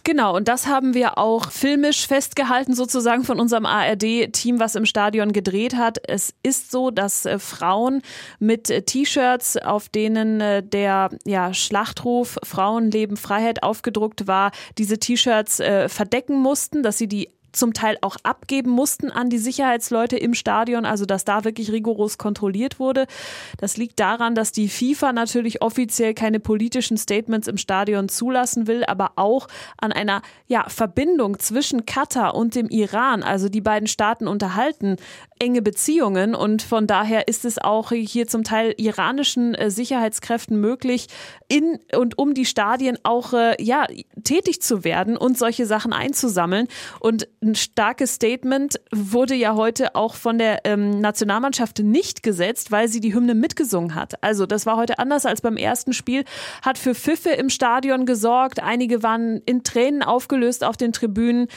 Genau, 0.06 0.36
und 0.36 0.48
das 0.48 0.68
haben 0.68 0.94
wir 0.94 1.18
auch 1.18 1.50
filmisch 1.50 2.06
festgehalten, 2.06 2.76
sozusagen 2.76 3.24
von 3.24 3.40
unserem 3.40 3.66
ARD-Team, 3.66 4.60
was 4.60 4.76
im 4.76 4.86
Stadion 4.86 5.32
gedreht 5.32 5.76
hat. 5.76 5.98
Es 6.08 6.36
ist 6.44 6.72
so, 6.72 6.92
dass 6.92 7.26
äh, 7.26 7.40
Frauen 7.40 8.04
mit 8.38 8.70
äh, 8.70 8.84
T-Shirts, 8.84 9.58
auf 9.58 9.90
denen 9.90 10.42
äh, 10.42 10.62
der 10.62 11.10
ja, 11.26 11.56
Schlachtruf 11.56 12.38
Frauen 12.44 12.92
leben 12.92 13.18
Freiheit 13.18 13.64
aufgedruckt 13.64 14.28
war, 14.28 14.52
diese 14.78 15.00
T-Shirts 15.00 15.60
äh, 15.60 15.90
verdecken 15.90 16.40
mussten, 16.40 16.84
dass 16.84 17.00
sie 17.00 17.08
die 17.08 17.30
zum 17.56 17.74
Teil 17.74 17.98
auch 18.02 18.18
abgeben 18.24 18.70
mussten 18.70 19.12
an 19.12 19.30
die 19.30 19.38
Sicherheitsleute 19.38 20.18
im 20.18 20.34
Stadion, 20.34 20.86
also 20.86 21.06
dass 21.06 21.26
da 21.26 21.44
wirklich 21.44 21.72
rigoros 21.72 22.18
kontrolliert 22.18 22.80
wurde. 22.80 23.08
Das 23.58 23.78
liegt 23.78 24.00
daran, 24.00 24.36
dass 24.36 24.52
die 24.52 24.70
FIFA 24.70 25.14
natürlich 25.14 25.62
offiziell 25.62 26.14
keine 26.14 26.40
politischen 26.40 26.98
Statements 26.98 27.48
im 27.48 27.58
Stadion 27.58 28.10
zulassen 28.10 28.68
will, 28.68 28.84
aber 28.86 29.14
auch 29.16 29.48
an 29.78 29.92
einer 29.92 30.22
ja, 30.48 30.66
Verbindung 30.70 31.40
zwischen 31.40 31.86
Katar 31.86 32.36
und 32.36 32.56
dem 32.56 32.70
Iran, 32.70 33.24
also 33.24 33.50
die 33.50 33.62
beiden 33.62 33.88
Staaten 33.88 34.28
unterhalten 34.28 34.98
enge 35.38 35.62
Beziehungen 35.62 36.34
und 36.34 36.62
von 36.62 36.88
daher 36.88 37.28
ist 37.28 37.44
es 37.44 37.58
auch 37.58 37.92
hier 37.92 38.26
zum 38.26 38.46
Teil 38.46 38.74
iranischen 38.78 39.54
äh, 39.54 39.70
Sicherheitskräften 39.70 40.60
möglich, 40.60 41.08
in 41.50 41.80
und 41.96 42.18
um 42.18 42.34
die 42.34 42.46
Stadien 42.46 42.98
auch 43.04 43.34
äh, 43.34 43.62
ja 43.62 43.86
tätig 44.24 44.62
zu 44.62 44.86
werden 44.86 45.18
und 45.18 45.38
solche 45.38 45.66
Sachen 45.66 45.92
einzusammeln. 45.92 46.68
Und 47.02 47.28
ein 47.44 47.56
starkes 47.56 48.14
Statement 48.16 48.80
wurde 48.92 49.36
ja 49.36 49.56
heute 49.56 49.96
auch 49.96 50.16
von 50.16 50.38
der 50.38 50.62
ähm, 50.64 51.02
Nationalmannschaft 51.02 51.80
nicht 51.80 52.24
gesetzt, 52.24 52.72
weil 52.72 52.88
sie 52.88 53.02
die 53.02 53.14
Hymne 53.14 53.36
mitgesungen 53.36 53.94
hat. 53.94 54.24
Also 54.24 54.46
das 54.46 54.66
war 54.66 54.78
heute 54.78 55.00
anders 55.00 55.26
als 55.26 55.42
beim 55.42 55.58
ersten 55.58 55.92
Spiel, 55.92 56.24
hat 56.62 56.78
für 56.78 56.96
Pfiffe 56.96 57.32
im 57.32 57.50
Stadion 57.50 58.06
gesorgt. 58.06 58.64
Einige 58.64 59.04
waren 59.04 59.42
in 59.46 59.64
Tränen 59.64 60.02
aufgelöst 60.02 60.64
auf 60.64 60.78
den 60.78 60.94
Tribünen 60.94 61.48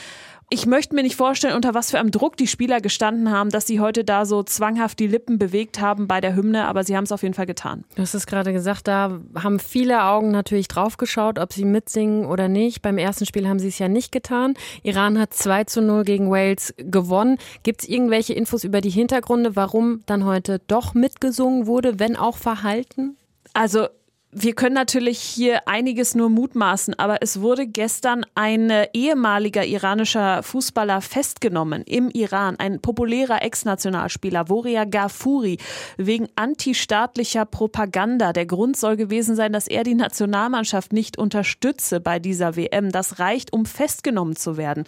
ich 0.51 0.65
möchte 0.65 0.95
mir 0.95 1.03
nicht 1.03 1.15
vorstellen, 1.15 1.55
unter 1.55 1.75
was 1.75 1.91
für 1.91 1.99
einem 1.99 2.09
Druck 2.09 2.35
die 2.35 2.47
Spieler 2.47 2.81
gestanden 2.81 3.31
haben, 3.31 3.51
dass 3.51 3.67
sie 3.67 3.79
heute 3.79 4.03
da 4.03 4.25
so 4.25 4.41
zwanghaft 4.41 4.99
die 4.99 5.07
Lippen 5.07 5.37
bewegt 5.37 5.79
haben 5.79 6.07
bei 6.07 6.21
der 6.21 6.35
Hymne, 6.35 6.65
aber 6.65 6.83
sie 6.83 6.97
haben 6.97 7.03
es 7.03 7.11
auf 7.11 7.21
jeden 7.21 7.35
Fall 7.35 7.45
getan. 7.45 7.83
Du 7.95 8.01
hast 8.01 8.15
es 8.15 8.25
gerade 8.25 8.51
gesagt, 8.51 8.87
da 8.87 9.19
haben 9.35 9.59
viele 9.59 10.03
Augen 10.03 10.31
natürlich 10.31 10.67
drauf 10.67 10.97
geschaut, 10.97 11.37
ob 11.37 11.53
sie 11.53 11.65
mitsingen 11.65 12.25
oder 12.25 12.47
nicht. 12.47 12.81
Beim 12.81 12.97
ersten 12.97 13.27
Spiel 13.27 13.47
haben 13.47 13.59
sie 13.59 13.67
es 13.67 13.77
ja 13.77 13.87
nicht 13.87 14.11
getan. 14.11 14.55
Iran 14.81 15.19
hat 15.19 15.33
2 15.35 15.65
zu 15.65 15.81
0 15.81 16.03
gegen 16.03 16.31
Wales 16.31 16.73
gewonnen. 16.77 17.37
Gibt 17.61 17.83
es 17.83 17.89
irgendwelche 17.89 18.33
Infos 18.33 18.63
über 18.63 18.81
die 18.81 18.89
Hintergründe, 18.89 19.55
warum 19.55 20.01
dann 20.07 20.25
heute 20.25 20.59
doch 20.67 20.95
mitgesungen 20.95 21.67
wurde, 21.67 21.99
wenn 21.99 22.15
auch 22.15 22.37
verhalten? 22.37 23.17
Also 23.53 23.87
wir 24.31 24.53
können 24.53 24.75
natürlich 24.75 25.19
hier 25.19 25.67
einiges 25.67 26.13
nur 26.13 26.29
mutmaßen, 26.29 26.93
aber 26.99 27.21
es 27.21 27.41
wurde 27.41 27.65
gestern 27.65 28.25
ein 28.35 28.71
ehemaliger 28.93 29.65
iranischer 29.65 30.43
Fußballer 30.43 31.01
festgenommen 31.01 31.81
im 31.83 32.11
Iran, 32.11 32.55
ein 32.59 32.79
populärer 32.79 33.41
Ex-Nationalspieler, 33.41 34.47
Voria 34.47 34.85
Gafuri, 34.85 35.57
wegen 35.97 36.27
antistaatlicher 36.35 37.45
Propaganda. 37.45 38.31
Der 38.31 38.45
Grund 38.45 38.77
soll 38.77 38.97
gewesen 38.97 39.35
sein, 39.35 39.51
dass 39.51 39.67
er 39.67 39.83
die 39.83 39.95
Nationalmannschaft 39.95 40.93
nicht 40.93 41.17
unterstütze 41.17 41.99
bei 41.99 42.19
dieser 42.19 42.55
WM. 42.55 42.91
Das 42.91 43.17
reicht, 43.17 43.51
um 43.51 43.65
festgenommen 43.65 44.35
zu 44.35 44.57
werden 44.57 44.83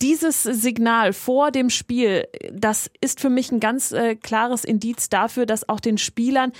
dieses 0.00 0.42
Signal 0.42 1.12
vor 1.12 1.52
dem 1.52 1.70
Spiel, 1.70 2.26
das 2.52 2.90
ist 3.00 3.20
für 3.20 3.30
mich 3.30 3.52
ein 3.52 3.60
ganz 3.60 3.92
äh, 3.92 4.16
klares 4.16 4.64
Indiz 4.64 5.08
dafür, 5.08 5.46
dass 5.46 5.68
auch 5.68 5.78
den 5.78 5.98
Spielern 5.98 6.52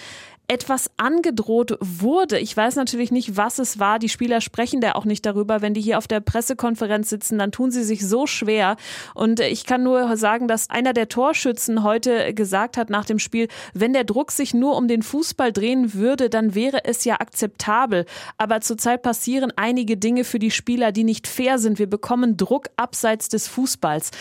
etwas 0.49 0.91
angedroht 0.97 1.77
wurde. 1.81 2.39
Ich 2.39 2.57
weiß 2.57 2.77
natürlich 2.77 3.13
nicht, 3.13 3.37
was 3.37 3.59
es 3.59 3.79
war. 3.79 3.99
Die 3.99 4.09
Spieler 4.09 4.41
sprechen 4.41 4.81
da 4.81 4.93
auch 4.93 5.05
nicht 5.05 5.27
darüber. 5.27 5.61
Wenn 5.61 5.75
die 5.75 5.83
hier 5.83 5.99
auf 5.99 6.09
der 6.09 6.21
Pressekonferenz 6.21 7.11
sitzen, 7.11 7.39
dann 7.39 7.53
tun 7.53 7.71
sie 7.71 7.85
sich 7.85 8.07
so 8.07 8.27
schwer. 8.27 8.77
Und 9.15 9.41
ich 9.41 9.67
kann 9.67 9.83
nur 9.83 10.17
sagen, 10.17 10.49
dass 10.49 10.71
einer 10.71 10.95
der 10.95 11.09
Torschützen 11.09 11.83
heute 11.83 12.33
gesagt 12.33 12.79
hat 12.79 12.89
nach 12.89 13.05
dem 13.05 13.19
Spiel, 13.19 13.49
wenn 13.75 13.93
der 13.93 14.05
Druck 14.05 14.33
sich 14.33 14.55
nur 14.55 14.77
um 14.77 14.89
den 14.89 15.03
Fußball 15.03 15.53
drehen 15.53 15.93
würde, 15.93 16.31
dann 16.31 16.55
wäre 16.55 16.85
es 16.85 17.05
ja 17.05 17.21
akzeptabel. 17.21 18.07
Aber 18.39 18.63
zurzeit 18.63 19.03
passieren 19.03 19.53
einige 19.57 19.99
Dinge 19.99 20.25
für 20.25 20.39
die 20.39 20.51
Spieler, 20.51 20.93
die 20.93 21.05
nicht 21.05 21.27
fair 21.27 21.59
sind. 21.59 21.79
Wir 21.79 21.91
bekommen 21.91 22.39
Druck 22.39 22.69
abseits 22.77 23.29
des 23.29 23.49
Fußballs 23.49 24.13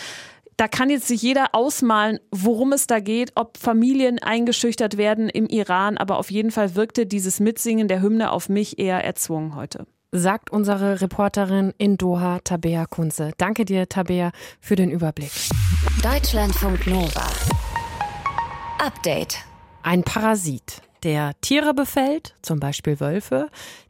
da 0.58 0.66
kann 0.66 0.90
jetzt 0.90 1.06
sich 1.06 1.22
jeder 1.22 1.54
ausmalen, 1.54 2.18
worum 2.32 2.72
es 2.72 2.88
da 2.88 2.98
geht, 2.98 3.32
ob 3.36 3.56
Familien 3.56 4.18
eingeschüchtert 4.18 4.98
werden 4.98 5.28
im 5.28 5.46
Iran, 5.46 5.96
aber 5.96 6.18
auf 6.18 6.30
jeden 6.30 6.50
Fall 6.50 6.74
wirkte 6.74 7.06
dieses 7.06 7.38
Mitsingen 7.38 7.86
der 7.86 8.02
Hymne 8.02 8.32
auf 8.32 8.48
mich 8.48 8.78
eher 8.78 9.02
erzwungen 9.04 9.54
heute. 9.54 9.86
Sagt 10.10 10.50
unsere 10.50 11.00
Reporterin 11.00 11.72
in 11.78 11.96
Doha, 11.96 12.40
Tabea 12.42 12.86
Kunze. 12.86 13.32
Danke 13.38 13.64
dir, 13.64 13.88
Tabea, 13.88 14.32
für 14.60 14.74
den 14.74 14.90
Überblick. 14.90 15.30
Deutschlandfunk 16.02 16.86
Nova. 16.86 17.26
Update. 18.84 19.38
Ein 19.82 20.02
Parasit, 20.02 20.82
der 21.02 21.32
Tiere 21.40 21.74
befällt, 21.74 22.34
zum 22.42 22.60
Beispiel 22.60 23.00
Wölfe, 23.00 23.48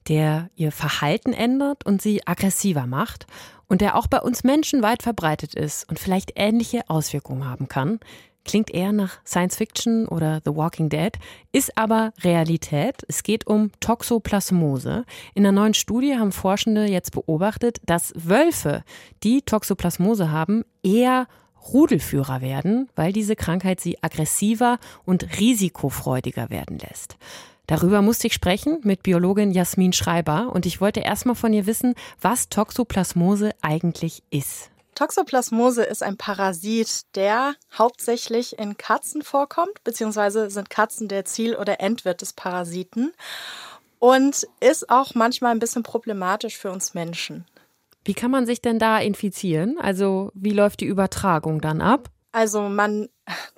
der 0.09 0.51
ihr 0.57 0.73
Verhalten 0.73 1.33
ändert 1.33 1.85
und 1.85 2.03
sie 2.03 2.27
aggressiver 2.27 2.87
macht 2.87 3.27
und 3.67 3.81
der 3.81 3.97
auch 3.97 4.07
bei 4.07 4.21
uns 4.21 4.45
Menschen 4.45 4.83
weit 4.83 5.03
verbreitet 5.03 5.55
ist 5.55 5.89
und 5.89 5.99
vielleicht 5.99 6.33
ähnliche 6.37 6.89
Auswirkungen 6.89 7.49
haben 7.49 7.69
kann, 7.69 8.01
klingt 8.49 8.73
eher 8.73 8.93
nach 8.93 9.19
Science 9.27 9.57
Fiction 9.57 10.09
oder 10.09 10.41
The 10.45 10.57
Walking 10.57 10.89
Dead, 10.89 11.13
ist 11.53 11.77
aber 11.77 12.13
Realität. 12.23 13.05
Es 13.07 13.23
geht 13.23 13.47
um 13.47 13.71
Toxoplasmose. 13.81 15.05
In 15.35 15.47
einer 15.47 15.53
neuen 15.53 15.75
Studie 15.75 16.17
haben 16.17 16.33
Forschende 16.33 16.87
jetzt 16.87 17.13
beobachtet, 17.13 17.79
dass 17.85 18.13
Wölfe, 18.17 18.85
die 19.23 19.43
Toxoplasmose 19.43 20.31
haben, 20.31 20.65
eher 20.83 21.27
Rudelführer 21.73 22.41
werden, 22.41 22.89
weil 22.97 23.13
diese 23.13 23.37
Krankheit 23.37 23.81
sie 23.81 24.03
aggressiver 24.03 24.79
und 25.05 25.39
risikofreudiger 25.39 26.51
werden 26.51 26.79
lässt. 26.79 27.17
Darüber 27.67 28.01
musste 28.01 28.29
ich 28.29 28.33
sprechen 28.33 28.79
mit 28.83 29.03
Biologin 29.03 29.51
Jasmin 29.51 29.93
Schreiber 29.93 30.51
und 30.55 30.65
ich 30.65 30.81
wollte 30.81 31.01
erstmal 31.01 31.35
von 31.35 31.53
ihr 31.53 31.67
wissen, 31.67 31.95
was 32.21 32.49
Toxoplasmose 32.49 33.51
eigentlich 33.61 34.23
ist. 34.31 34.71
Toxoplasmose 34.95 35.85
ist 35.85 36.03
ein 36.03 36.17
Parasit, 36.17 37.03
der 37.15 37.55
hauptsächlich 37.77 38.59
in 38.59 38.79
Katzen 38.79 39.23
vorkommt, 39.23 39.85
beziehungsweise 39.85 40.51
sind 40.51 40.71
Katzen 40.71 41.07
der 41.09 41.25
Ziel- 41.25 41.57
oder 41.57 41.79
Endwirt 41.79 42.23
des 42.23 42.33
Parasiten 42.33 43.13
und 43.99 44.49
ist 44.61 44.91
auch 44.91 45.15
manchmal 45.15 45.53
ein 45.53 45.61
bisschen 45.61 45.83
problematisch 45.83 46.57
für 46.57 46.73
uns 46.73 46.95
Menschen. 46.95 47.45
Wie 48.05 48.15
kann 48.15 48.31
man 48.31 48.47
sich 48.47 48.61
denn 48.61 48.79
da 48.79 48.99
infizieren? 48.99 49.79
Also 49.79 50.31
wie 50.35 50.53
läuft 50.53 50.81
die 50.81 50.87
Übertragung 50.87 51.61
dann 51.61 51.81
ab? 51.81 52.11
Also 52.33 52.63
man 52.63 53.09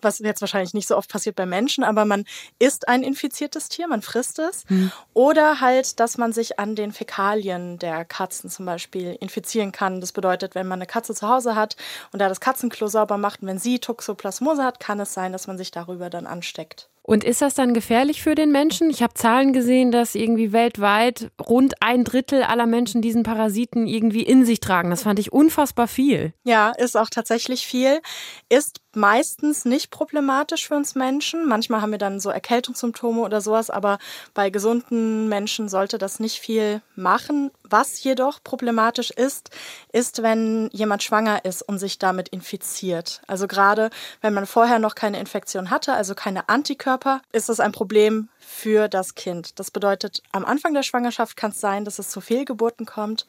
was 0.00 0.18
jetzt 0.18 0.40
wahrscheinlich 0.40 0.74
nicht 0.74 0.88
so 0.88 0.96
oft 0.96 1.10
passiert 1.10 1.36
bei 1.36 1.46
Menschen, 1.46 1.84
aber 1.84 2.04
man 2.04 2.24
isst 2.58 2.88
ein 2.88 3.02
infiziertes 3.02 3.68
Tier, 3.68 3.88
man 3.88 4.02
frisst 4.02 4.38
es. 4.38 4.64
Mhm. 4.68 4.92
Oder 5.14 5.60
halt, 5.60 6.00
dass 6.00 6.18
man 6.18 6.32
sich 6.32 6.58
an 6.58 6.74
den 6.74 6.92
Fäkalien 6.92 7.78
der 7.78 8.04
Katzen 8.04 8.50
zum 8.50 8.66
Beispiel 8.66 9.16
infizieren 9.20 9.72
kann. 9.72 10.00
Das 10.00 10.12
bedeutet, 10.12 10.54
wenn 10.54 10.66
man 10.66 10.78
eine 10.78 10.86
Katze 10.86 11.14
zu 11.14 11.28
Hause 11.28 11.54
hat 11.54 11.76
und 12.12 12.20
da 12.20 12.28
das 12.28 12.40
Katzenklo 12.40 12.86
sauber 12.86 13.18
macht 13.18 13.42
und 13.42 13.48
wenn 13.48 13.58
sie 13.58 13.78
Toxoplasmose 13.78 14.64
hat, 14.64 14.80
kann 14.80 15.00
es 15.00 15.14
sein, 15.14 15.32
dass 15.32 15.46
man 15.46 15.58
sich 15.58 15.70
darüber 15.70 16.10
dann 16.10 16.26
ansteckt. 16.26 16.89
Und 17.02 17.24
ist 17.24 17.42
das 17.42 17.54
dann 17.54 17.74
gefährlich 17.74 18.22
für 18.22 18.34
den 18.34 18.52
Menschen? 18.52 18.90
Ich 18.90 19.02
habe 19.02 19.14
Zahlen 19.14 19.52
gesehen, 19.52 19.90
dass 19.90 20.14
irgendwie 20.14 20.52
weltweit 20.52 21.30
rund 21.40 21.74
ein 21.82 22.04
Drittel 22.04 22.42
aller 22.42 22.66
Menschen 22.66 23.02
diesen 23.02 23.22
Parasiten 23.22 23.86
irgendwie 23.86 24.22
in 24.22 24.44
sich 24.44 24.60
tragen. 24.60 24.90
Das 24.90 25.02
fand 25.02 25.18
ich 25.18 25.32
unfassbar 25.32 25.88
viel. 25.88 26.34
Ja, 26.44 26.70
ist 26.70 26.96
auch 26.96 27.08
tatsächlich 27.10 27.66
viel. 27.66 28.00
Ist 28.48 28.80
meistens 28.94 29.64
nicht 29.64 29.90
problematisch 29.90 30.68
für 30.68 30.74
uns 30.74 30.94
Menschen. 30.94 31.46
Manchmal 31.46 31.80
haben 31.80 31.92
wir 31.92 31.98
dann 31.98 32.20
so 32.20 32.30
Erkältungssymptome 32.30 33.20
oder 33.20 33.40
sowas, 33.40 33.70
aber 33.70 33.98
bei 34.34 34.50
gesunden 34.50 35.28
Menschen 35.28 35.68
sollte 35.68 35.98
das 35.98 36.20
nicht 36.20 36.40
viel 36.40 36.82
machen. 36.96 37.50
Was 37.62 38.02
jedoch 38.02 38.42
problematisch 38.42 39.10
ist, 39.10 39.50
ist, 39.92 40.22
wenn 40.22 40.68
jemand 40.72 41.02
schwanger 41.02 41.44
ist 41.44 41.62
und 41.62 41.78
sich 41.78 41.98
damit 41.98 42.28
infiziert. 42.28 43.22
Also 43.26 43.46
gerade 43.46 43.90
wenn 44.20 44.34
man 44.34 44.46
vorher 44.46 44.78
noch 44.78 44.94
keine 44.94 45.20
Infektion 45.20 45.70
hatte, 45.70 45.92
also 45.94 46.14
keine 46.14 46.48
Antikörper, 46.48 47.22
ist 47.32 47.48
das 47.48 47.60
ein 47.60 47.72
Problem 47.72 48.28
für 48.40 48.88
das 48.88 49.14
Kind. 49.14 49.58
Das 49.58 49.70
bedeutet, 49.70 50.22
am 50.32 50.44
Anfang 50.44 50.74
der 50.74 50.82
Schwangerschaft 50.82 51.36
kann 51.36 51.52
es 51.52 51.60
sein, 51.60 51.84
dass 51.84 51.98
es 51.98 52.08
zu 52.08 52.20
Fehlgeburten 52.20 52.84
kommt. 52.84 53.26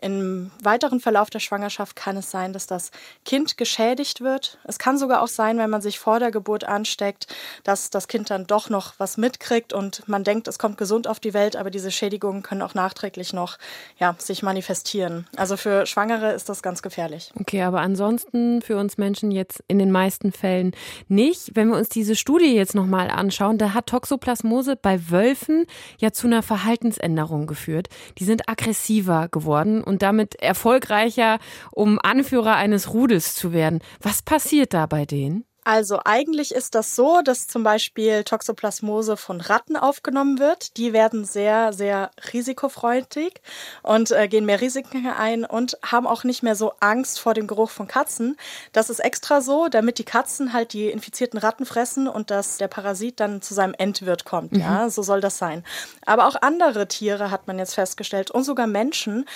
Im 0.00 0.50
weiteren 0.62 1.00
Verlauf 1.00 1.28
der 1.30 1.40
Schwangerschaft 1.40 1.94
kann 1.94 2.16
es 2.16 2.30
sein, 2.30 2.52
dass 2.52 2.66
das 2.66 2.90
Kind 3.24 3.58
geschädigt 3.58 4.22
wird. 4.22 4.58
Es 4.64 4.78
kann 4.78 4.98
sogar 5.02 5.20
auch 5.20 5.28
sein, 5.28 5.58
wenn 5.58 5.68
man 5.68 5.82
sich 5.82 5.98
vor 5.98 6.20
der 6.20 6.30
Geburt 6.30 6.64
ansteckt, 6.64 7.26
dass 7.64 7.90
das 7.90 8.08
Kind 8.08 8.30
dann 8.30 8.46
doch 8.46 8.70
noch 8.70 8.94
was 8.98 9.16
mitkriegt 9.16 9.72
und 9.72 10.08
man 10.08 10.24
denkt, 10.24 10.48
es 10.48 10.58
kommt 10.58 10.78
gesund 10.78 11.08
auf 11.08 11.20
die 11.20 11.34
Welt, 11.34 11.56
aber 11.56 11.70
diese 11.70 11.90
Schädigungen 11.90 12.42
können 12.42 12.62
auch 12.62 12.74
nachträglich 12.74 13.32
noch 13.32 13.58
ja, 13.98 14.14
sich 14.18 14.42
manifestieren. 14.42 15.26
Also 15.36 15.56
für 15.56 15.86
Schwangere 15.86 16.32
ist 16.32 16.48
das 16.48 16.62
ganz 16.62 16.82
gefährlich. 16.82 17.32
Okay, 17.38 17.62
aber 17.62 17.80
ansonsten 17.80 18.62
für 18.62 18.76
uns 18.76 18.96
Menschen 18.96 19.30
jetzt 19.32 19.62
in 19.66 19.78
den 19.78 19.90
meisten 19.90 20.32
Fällen 20.32 20.72
nicht. 21.08 21.54
Wenn 21.54 21.68
wir 21.68 21.76
uns 21.76 21.88
diese 21.88 22.14
Studie 22.14 22.54
jetzt 22.54 22.74
nochmal 22.74 23.10
anschauen, 23.10 23.58
da 23.58 23.74
hat 23.74 23.86
Toxoplasmose 23.86 24.76
bei 24.76 25.10
Wölfen 25.10 25.66
ja 25.98 26.12
zu 26.12 26.28
einer 26.28 26.42
Verhaltensänderung 26.42 27.46
geführt. 27.46 27.88
Die 28.18 28.24
sind 28.24 28.48
aggressiver 28.48 29.28
geworden 29.28 29.82
und 29.82 30.02
damit 30.02 30.36
erfolgreicher, 30.40 31.38
um 31.72 31.98
Anführer 31.98 32.54
eines 32.54 32.92
Rudels 32.94 33.34
zu 33.34 33.52
werden. 33.52 33.80
Was 34.00 34.22
passiert 34.22 34.74
da 34.74 34.86
bei 34.92 35.06
denen? 35.06 35.46
Also 35.64 36.00
eigentlich 36.04 36.52
ist 36.52 36.74
das 36.74 36.96
so, 36.96 37.22
dass 37.22 37.46
zum 37.46 37.62
Beispiel 37.62 38.24
Toxoplasmose 38.24 39.16
von 39.16 39.40
Ratten 39.40 39.76
aufgenommen 39.76 40.40
wird. 40.40 40.76
Die 40.76 40.92
werden 40.92 41.24
sehr, 41.24 41.72
sehr 41.72 42.10
risikofreudig 42.32 43.40
und 43.82 44.10
äh, 44.10 44.26
gehen 44.26 44.44
mehr 44.44 44.60
Risiken 44.60 45.06
ein 45.06 45.44
und 45.44 45.78
haben 45.84 46.08
auch 46.08 46.24
nicht 46.24 46.42
mehr 46.42 46.56
so 46.56 46.72
Angst 46.80 47.20
vor 47.20 47.34
dem 47.34 47.46
Geruch 47.46 47.70
von 47.70 47.86
Katzen. 47.86 48.36
Das 48.72 48.90
ist 48.90 48.98
extra 48.98 49.40
so, 49.40 49.68
damit 49.68 49.98
die 49.98 50.04
Katzen 50.04 50.52
halt 50.52 50.72
die 50.72 50.90
infizierten 50.90 51.38
Ratten 51.38 51.64
fressen 51.64 52.08
und 52.08 52.32
dass 52.32 52.56
der 52.56 52.68
Parasit 52.68 53.20
dann 53.20 53.40
zu 53.40 53.54
seinem 53.54 53.74
Endwirt 53.74 54.24
kommt. 54.24 54.52
Mhm. 54.52 54.60
Ja, 54.60 54.90
so 54.90 55.02
soll 55.02 55.20
das 55.20 55.38
sein. 55.38 55.64
Aber 56.04 56.26
auch 56.26 56.36
andere 56.42 56.88
Tiere 56.88 57.30
hat 57.30 57.46
man 57.46 57.60
jetzt 57.60 57.74
festgestellt 57.74 58.32
und 58.32 58.42
sogar 58.42 58.66
Menschen 58.66 59.26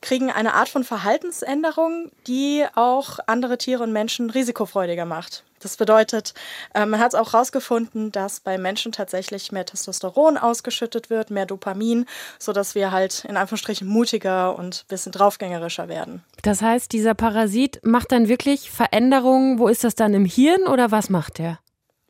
kriegen 0.00 0.30
eine 0.30 0.54
Art 0.54 0.70
von 0.70 0.84
Verhaltensänderung, 0.84 2.10
die 2.26 2.64
auch 2.74 3.18
andere 3.26 3.58
Tiere 3.58 3.82
und 3.82 3.92
Menschen 3.92 4.30
risikofreudiger 4.30 5.04
macht. 5.04 5.44
Das 5.64 5.78
bedeutet, 5.78 6.34
äh, 6.74 6.84
man 6.84 7.00
hat 7.00 7.14
auch 7.14 7.32
herausgefunden, 7.32 8.12
dass 8.12 8.38
bei 8.38 8.58
Menschen 8.58 8.92
tatsächlich 8.92 9.50
mehr 9.50 9.64
Testosteron 9.64 10.36
ausgeschüttet 10.36 11.08
wird, 11.08 11.30
mehr 11.30 11.46
Dopamin, 11.46 12.04
sodass 12.38 12.74
wir 12.74 12.92
halt 12.92 13.24
in 13.24 13.38
Anführungsstrichen 13.38 13.88
mutiger 13.88 14.58
und 14.58 14.84
ein 14.84 14.88
bisschen 14.88 15.12
draufgängerischer 15.12 15.88
werden. 15.88 16.22
Das 16.42 16.60
heißt, 16.60 16.92
dieser 16.92 17.14
Parasit 17.14 17.80
macht 17.82 18.12
dann 18.12 18.28
wirklich 18.28 18.70
Veränderungen. 18.70 19.58
Wo 19.58 19.68
ist 19.68 19.84
das 19.84 19.94
dann 19.94 20.12
im 20.12 20.26
Hirn 20.26 20.66
oder 20.66 20.90
was 20.90 21.08
macht 21.08 21.38
der? 21.38 21.58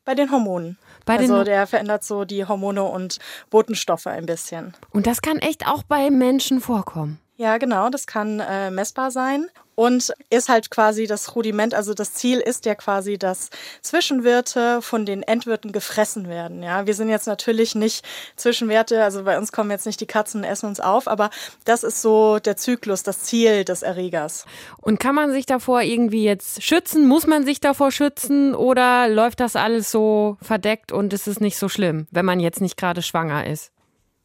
Bei 0.04 0.16
den 0.16 0.32
Hormonen. 0.32 0.76
Bei 1.06 1.16
also 1.16 1.44
der 1.44 1.68
verändert 1.68 2.02
so 2.02 2.24
die 2.24 2.44
Hormone 2.44 2.82
und 2.82 3.18
Botenstoffe 3.50 4.08
ein 4.08 4.26
bisschen. 4.26 4.74
Und 4.90 5.06
das 5.06 5.22
kann 5.22 5.38
echt 5.38 5.68
auch 5.68 5.84
bei 5.84 6.10
Menschen 6.10 6.60
vorkommen. 6.60 7.20
Ja, 7.36 7.58
genau, 7.58 7.88
das 7.88 8.08
kann 8.08 8.40
äh, 8.40 8.72
messbar 8.72 9.12
sein 9.12 9.46
und 9.74 10.12
ist 10.30 10.48
halt 10.48 10.70
quasi 10.70 11.06
das 11.06 11.34
Rudiment, 11.34 11.74
also 11.74 11.94
das 11.94 12.14
Ziel 12.14 12.40
ist 12.40 12.66
ja 12.66 12.74
quasi, 12.74 13.18
dass 13.18 13.50
Zwischenwirte 13.82 14.82
von 14.82 15.06
den 15.06 15.22
Endwirten 15.22 15.72
gefressen 15.72 16.28
werden. 16.28 16.62
Ja, 16.62 16.86
wir 16.86 16.94
sind 16.94 17.08
jetzt 17.08 17.26
natürlich 17.26 17.74
nicht 17.74 18.04
Zwischenwerte, 18.36 19.02
also 19.02 19.24
bei 19.24 19.36
uns 19.38 19.52
kommen 19.52 19.70
jetzt 19.70 19.86
nicht 19.86 20.00
die 20.00 20.06
Katzen 20.06 20.42
und 20.42 20.46
essen 20.46 20.66
uns 20.66 20.80
auf, 20.80 21.08
aber 21.08 21.30
das 21.64 21.82
ist 21.84 22.02
so 22.02 22.38
der 22.38 22.56
Zyklus, 22.56 23.02
das 23.02 23.20
Ziel 23.20 23.64
des 23.64 23.82
Erregers. 23.82 24.46
Und 24.80 25.00
kann 25.00 25.14
man 25.14 25.32
sich 25.32 25.46
davor 25.46 25.82
irgendwie 25.82 26.24
jetzt 26.24 26.62
schützen? 26.62 27.06
Muss 27.06 27.26
man 27.26 27.44
sich 27.44 27.60
davor 27.60 27.90
schützen 27.90 28.54
oder 28.54 29.08
läuft 29.08 29.40
das 29.40 29.56
alles 29.56 29.90
so 29.90 30.36
verdeckt 30.40 30.92
und 30.92 31.12
ist 31.12 31.26
es 31.26 31.40
nicht 31.40 31.58
so 31.58 31.68
schlimm, 31.68 32.06
wenn 32.10 32.24
man 32.24 32.40
jetzt 32.40 32.60
nicht 32.60 32.76
gerade 32.76 33.02
schwanger 33.02 33.46
ist? 33.46 33.73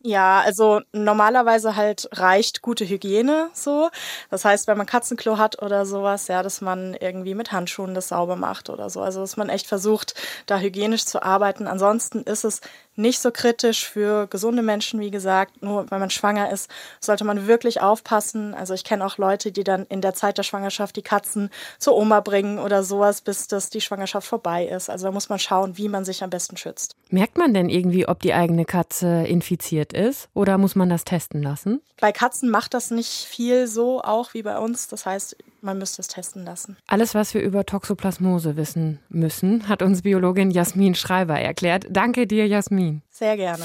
Ja, 0.01 0.39
also 0.39 0.79
normalerweise 0.93 1.75
halt 1.75 2.07
reicht 2.13 2.61
gute 2.61 2.87
Hygiene 2.87 3.49
so. 3.53 3.89
Das 4.29 4.45
heißt, 4.45 4.67
wenn 4.67 4.77
man 4.77 4.85
Katzenklo 4.87 5.37
hat 5.37 5.61
oder 5.61 5.85
sowas, 5.85 6.29
ja, 6.29 6.41
dass 6.41 6.61
man 6.61 6.93
irgendwie 6.93 7.35
mit 7.35 7.51
Handschuhen 7.51 7.93
das 7.93 8.07
sauber 8.07 8.37
macht 8.37 8.69
oder 8.69 8.89
so. 8.89 9.01
Also 9.01 9.19
dass 9.19 9.35
man 9.35 9.49
echt 9.49 9.67
versucht, 9.67 10.13
da 10.45 10.57
hygienisch 10.59 11.05
zu 11.05 11.21
arbeiten. 11.21 11.67
Ansonsten 11.67 12.21
ist 12.23 12.45
es 12.45 12.61
nicht 12.99 13.19
so 13.19 13.31
kritisch 13.31 13.87
für 13.87 14.27
gesunde 14.27 14.61
Menschen, 14.61 14.99
wie 14.99 15.09
gesagt. 15.09 15.61
Nur 15.63 15.89
wenn 15.89 15.99
man 15.99 16.09
schwanger 16.09 16.51
ist, 16.51 16.69
sollte 16.99 17.23
man 17.23 17.47
wirklich 17.47 17.81
aufpassen. 17.81 18.53
Also 18.53 18.73
ich 18.73 18.83
kenne 18.83 19.05
auch 19.05 19.17
Leute, 19.17 19.51
die 19.51 19.63
dann 19.63 19.85
in 19.87 20.01
der 20.01 20.13
Zeit 20.13 20.37
der 20.37 20.43
Schwangerschaft 20.43 20.95
die 20.95 21.01
Katzen 21.01 21.49
zur 21.79 21.95
Oma 21.95 22.19
bringen 22.19 22.59
oder 22.59 22.83
sowas, 22.83 23.21
bis 23.21 23.47
das 23.47 23.69
die 23.69 23.81
Schwangerschaft 23.81 24.27
vorbei 24.27 24.65
ist. 24.65 24.89
Also 24.89 25.07
da 25.07 25.11
muss 25.11 25.29
man 25.29 25.39
schauen, 25.39 25.77
wie 25.77 25.89
man 25.89 26.05
sich 26.05 26.23
am 26.23 26.29
besten 26.29 26.57
schützt. 26.57 26.95
Merkt 27.09 27.37
man 27.37 27.53
denn 27.53 27.69
irgendwie, 27.69 28.07
ob 28.07 28.19
die 28.19 28.33
eigene 28.33 28.65
Katze 28.65 29.23
infiziert 29.25 29.93
ist 29.93 30.29
oder 30.33 30.57
muss 30.57 30.75
man 30.75 30.89
das 30.89 31.05
testen 31.05 31.41
lassen? 31.41 31.81
Bei 31.99 32.11
Katzen 32.11 32.49
macht 32.49 32.73
das 32.73 32.91
nicht 32.91 33.25
viel 33.25 33.67
so 33.67 34.01
auch 34.01 34.33
wie 34.33 34.43
bei 34.43 34.57
uns. 34.57 34.87
Das 34.87 35.05
heißt, 35.05 35.35
man 35.61 35.77
müsste 35.77 36.01
es 36.01 36.07
testen 36.07 36.45
lassen. 36.45 36.77
Alles, 36.87 37.15
was 37.15 37.33
wir 37.33 37.41
über 37.41 37.65
Toxoplasmose 37.65 38.55
wissen 38.55 38.99
müssen, 39.09 39.67
hat 39.67 39.81
uns 39.81 40.01
Biologin 40.01 40.51
Jasmin 40.51 40.95
Schreiber 40.95 41.39
erklärt. 41.39 41.85
Danke 41.89 42.27
dir, 42.27 42.47
Jasmin. 42.47 42.88
Sehr 43.09 43.37
gerne. 43.37 43.63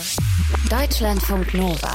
Deutschlandfunk 0.71 1.55
Nova. 1.55 1.95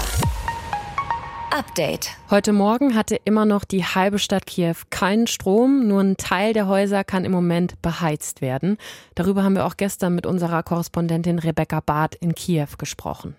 Update. 1.52 2.12
Heute 2.30 2.54
Morgen 2.54 2.96
hatte 2.96 3.18
immer 3.26 3.46
noch 3.46 3.64
die 3.66 3.84
halbe 3.84 4.20
Stadt 4.20 4.46
Kiew 4.46 4.76
keinen 4.92 5.26
Strom. 5.26 5.88
Nur 5.88 6.02
ein 6.02 6.16
Teil 6.16 6.54
der 6.54 6.68
Häuser 6.68 7.04
kann 7.04 7.26
im 7.26 7.32
Moment 7.32 7.82
beheizt 7.82 8.42
werden. 8.42 8.78
Darüber 9.16 9.44
haben 9.44 9.56
wir 9.56 9.66
auch 9.66 9.76
gestern 9.76 10.14
mit 10.14 10.26
unserer 10.28 10.62
Korrespondentin 10.62 11.40
Rebecca 11.40 11.80
Barth 11.80 12.16
in 12.16 12.36
Kiew 12.36 12.68
gesprochen. 12.78 13.36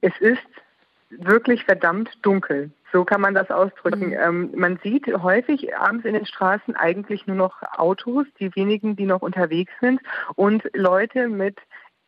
Es 0.00 0.12
ist 0.20 0.42
wirklich 1.10 1.64
verdammt 1.64 2.10
dunkel. 2.22 2.70
So 2.92 3.04
kann 3.04 3.20
man 3.20 3.34
das 3.34 3.50
ausdrücken. 3.50 4.08
Mhm. 4.08 4.18
Ähm, 4.20 4.50
man 4.54 4.78
sieht 4.82 5.06
häufig 5.06 5.74
abends 5.76 6.04
in 6.04 6.14
den 6.14 6.26
Straßen 6.26 6.76
eigentlich 6.76 7.26
nur 7.26 7.36
noch 7.36 7.62
Autos, 7.76 8.26
die 8.38 8.54
wenigen, 8.54 8.96
die 8.96 9.06
noch 9.06 9.22
unterwegs 9.22 9.72
sind 9.80 10.00
und 10.34 10.62
Leute 10.74 11.28
mit 11.28 11.56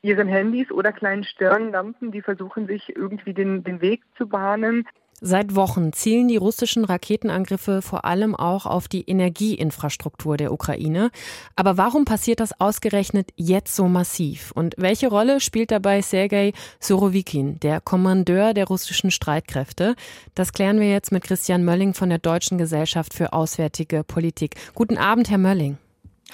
ihren 0.05 0.29
Handys 0.29 0.71
oder 0.71 0.93
kleinen 0.93 1.25
Stirnlampen, 1.25 2.13
die 2.13 2.21
versuchen 2.21 2.67
sich 2.67 2.95
irgendwie 2.95 3.33
den, 3.33 3.65
den 3.65 3.81
Weg 3.81 4.03
zu 4.19 4.29
bahnen. 4.29 4.87
Seit 5.21 5.55
Wochen 5.55 5.95
zielen 5.95 6.29
die 6.29 6.37
russischen 6.37 6.85
Raketenangriffe 6.85 7.81
vor 7.81 8.05
allem 8.05 8.35
auch 8.35 8.67
auf 8.67 8.89
die 8.89 9.09
Energieinfrastruktur 9.09 10.37
der 10.37 10.53
Ukraine. 10.53 11.11
Aber 11.57 11.79
warum 11.79 12.05
passiert 12.05 12.41
das 12.41 12.61
ausgerechnet 12.61 13.31
jetzt 13.37 13.75
so 13.75 13.89
massiv? 13.89 14.53
Und 14.55 14.75
welche 14.77 15.09
Rolle 15.09 15.41
spielt 15.41 15.71
dabei 15.71 16.03
Sergei 16.03 16.53
Surovikin, 16.81 17.59
der 17.61 17.81
Kommandeur 17.81 18.53
der 18.53 18.67
russischen 18.67 19.11
Streitkräfte? 19.11 19.95
Das 20.35 20.53
klären 20.53 20.81
wir 20.81 20.91
jetzt 20.91 21.13
mit 21.13 21.25
Christian 21.25 21.65
Mölling 21.65 21.95
von 21.95 22.11
der 22.11 22.19
Deutschen 22.19 22.59
Gesellschaft 22.59 23.15
für 23.15 23.33
Auswärtige 23.33 24.05
Politik. 24.05 24.57
Guten 24.75 24.99
Abend, 24.99 25.31
Herr 25.31 25.39
Mölling. 25.39 25.79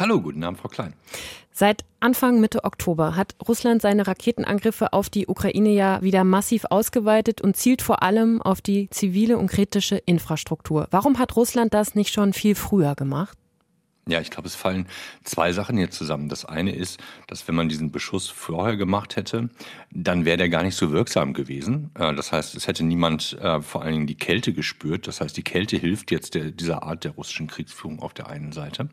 Hallo, 0.00 0.18
guten 0.22 0.42
Abend, 0.44 0.58
Frau 0.58 0.68
Klein. 0.68 0.94
Seit 1.52 1.84
Anfang 2.00 2.40
Mitte 2.40 2.64
Oktober 2.64 3.16
hat 3.16 3.34
Russland 3.46 3.82
seine 3.82 4.06
Raketenangriffe 4.06 4.94
auf 4.94 5.10
die 5.10 5.26
Ukraine 5.26 5.68
ja 5.74 6.00
wieder 6.00 6.24
massiv 6.24 6.64
ausgeweitet 6.70 7.42
und 7.42 7.54
zielt 7.54 7.82
vor 7.82 8.02
allem 8.02 8.40
auf 8.40 8.62
die 8.62 8.88
zivile 8.88 9.36
und 9.36 9.48
kritische 9.48 9.98
Infrastruktur. 9.98 10.88
Warum 10.90 11.18
hat 11.18 11.36
Russland 11.36 11.74
das 11.74 11.94
nicht 11.94 12.14
schon 12.14 12.32
viel 12.32 12.54
früher 12.54 12.94
gemacht? 12.94 13.36
Ja, 14.10 14.20
ich 14.20 14.30
glaube, 14.30 14.48
es 14.48 14.54
fallen 14.54 14.86
zwei 15.24 15.52
Sachen 15.52 15.76
hier 15.76 15.90
zusammen. 15.90 16.28
Das 16.28 16.44
eine 16.44 16.74
ist, 16.74 17.00
dass 17.26 17.46
wenn 17.48 17.54
man 17.54 17.68
diesen 17.68 17.90
Beschuss 17.90 18.28
vorher 18.28 18.76
gemacht 18.76 19.16
hätte, 19.16 19.50
dann 19.90 20.24
wäre 20.24 20.36
der 20.36 20.48
gar 20.48 20.62
nicht 20.62 20.76
so 20.76 20.92
wirksam 20.92 21.32
gewesen. 21.32 21.90
Äh, 21.94 22.14
das 22.14 22.32
heißt, 22.32 22.54
es 22.54 22.66
hätte 22.66 22.84
niemand 22.84 23.38
äh, 23.40 23.60
vor 23.60 23.82
allen 23.82 23.92
Dingen 23.92 24.06
die 24.06 24.16
Kälte 24.16 24.52
gespürt. 24.52 25.06
Das 25.06 25.20
heißt, 25.20 25.36
die 25.36 25.42
Kälte 25.42 25.76
hilft 25.76 26.10
jetzt 26.10 26.34
der, 26.34 26.50
dieser 26.50 26.82
Art 26.82 27.04
der 27.04 27.12
russischen 27.12 27.46
Kriegsführung 27.46 28.00
auf 28.00 28.14
der 28.14 28.28
einen 28.28 28.52
Seite. 28.52 28.88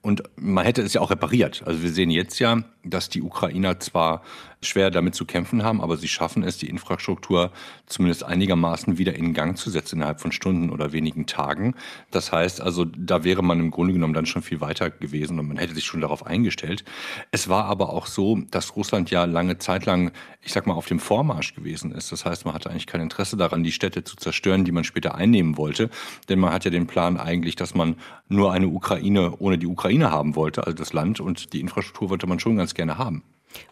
Und 0.00 0.22
man 0.36 0.64
hätte 0.64 0.82
es 0.82 0.94
ja 0.94 1.00
auch 1.00 1.10
repariert. 1.10 1.62
Also 1.66 1.82
wir 1.82 1.90
sehen 1.90 2.10
jetzt 2.10 2.38
ja, 2.38 2.62
dass 2.84 3.08
die 3.08 3.22
Ukrainer 3.22 3.80
zwar 3.80 4.22
schwer 4.62 4.90
damit 4.90 5.14
zu 5.14 5.24
kämpfen 5.24 5.62
haben, 5.62 5.80
aber 5.80 5.96
sie 5.96 6.08
schaffen 6.08 6.42
es, 6.42 6.58
die 6.58 6.68
Infrastruktur 6.68 7.52
zumindest 7.86 8.24
einigermaßen 8.24 8.98
wieder 8.98 9.14
in 9.14 9.34
Gang 9.34 9.56
zu 9.56 9.70
setzen 9.70 9.96
innerhalb 9.96 10.20
von 10.20 10.32
Stunden 10.32 10.70
oder 10.70 10.92
wenigen 10.92 11.26
Tagen. 11.26 11.74
Das 12.10 12.32
heißt 12.32 12.60
also, 12.60 12.84
da 12.84 13.24
wäre 13.24 13.42
man 13.42 13.60
im 13.60 13.70
Grunde 13.70 13.92
genommen 13.92 14.14
dann 14.14 14.26
schon 14.26 14.42
viel 14.48 14.60
weiter 14.60 14.90
gewesen 14.90 15.38
und 15.38 15.48
man 15.48 15.58
hätte 15.58 15.74
sich 15.74 15.84
schon 15.84 16.00
darauf 16.00 16.26
eingestellt. 16.26 16.84
Es 17.30 17.48
war 17.48 17.66
aber 17.66 17.92
auch 17.92 18.06
so, 18.06 18.38
dass 18.50 18.76
Russland 18.76 19.10
ja 19.10 19.24
lange 19.24 19.58
Zeit 19.58 19.86
lang, 19.86 20.12
ich 20.42 20.52
sag 20.52 20.66
mal, 20.66 20.74
auf 20.74 20.86
dem 20.86 20.98
Vormarsch 20.98 21.54
gewesen 21.54 21.92
ist. 21.92 22.10
Das 22.10 22.24
heißt, 22.24 22.44
man 22.44 22.54
hatte 22.54 22.70
eigentlich 22.70 22.86
kein 22.86 23.00
Interesse 23.00 23.36
daran, 23.36 23.62
die 23.62 23.72
Städte 23.72 24.04
zu 24.04 24.16
zerstören, 24.16 24.64
die 24.64 24.72
man 24.72 24.84
später 24.84 25.14
einnehmen 25.14 25.56
wollte. 25.56 25.90
Denn 26.28 26.38
man 26.38 26.52
hat 26.52 26.64
ja 26.64 26.70
den 26.70 26.86
Plan 26.86 27.16
eigentlich, 27.18 27.56
dass 27.56 27.74
man 27.74 27.96
nur 28.28 28.52
eine 28.52 28.68
Ukraine 28.68 29.36
ohne 29.38 29.58
die 29.58 29.66
Ukraine 29.66 30.10
haben 30.10 30.34
wollte, 30.34 30.66
also 30.66 30.76
das 30.76 30.92
Land 30.92 31.20
und 31.20 31.52
die 31.52 31.60
Infrastruktur 31.60 32.10
wollte 32.10 32.26
man 32.26 32.40
schon 32.40 32.56
ganz 32.56 32.74
gerne 32.74 32.98
haben. 32.98 33.22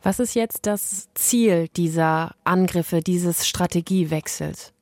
Was 0.02 0.20
ist 0.20 0.34
jetzt 0.34 0.66
das 0.66 1.08
Ziel 1.14 1.68
dieser 1.76 2.34
Angriffe, 2.44 3.00
dieses 3.00 3.46
Strategiewechsels? 3.46 4.72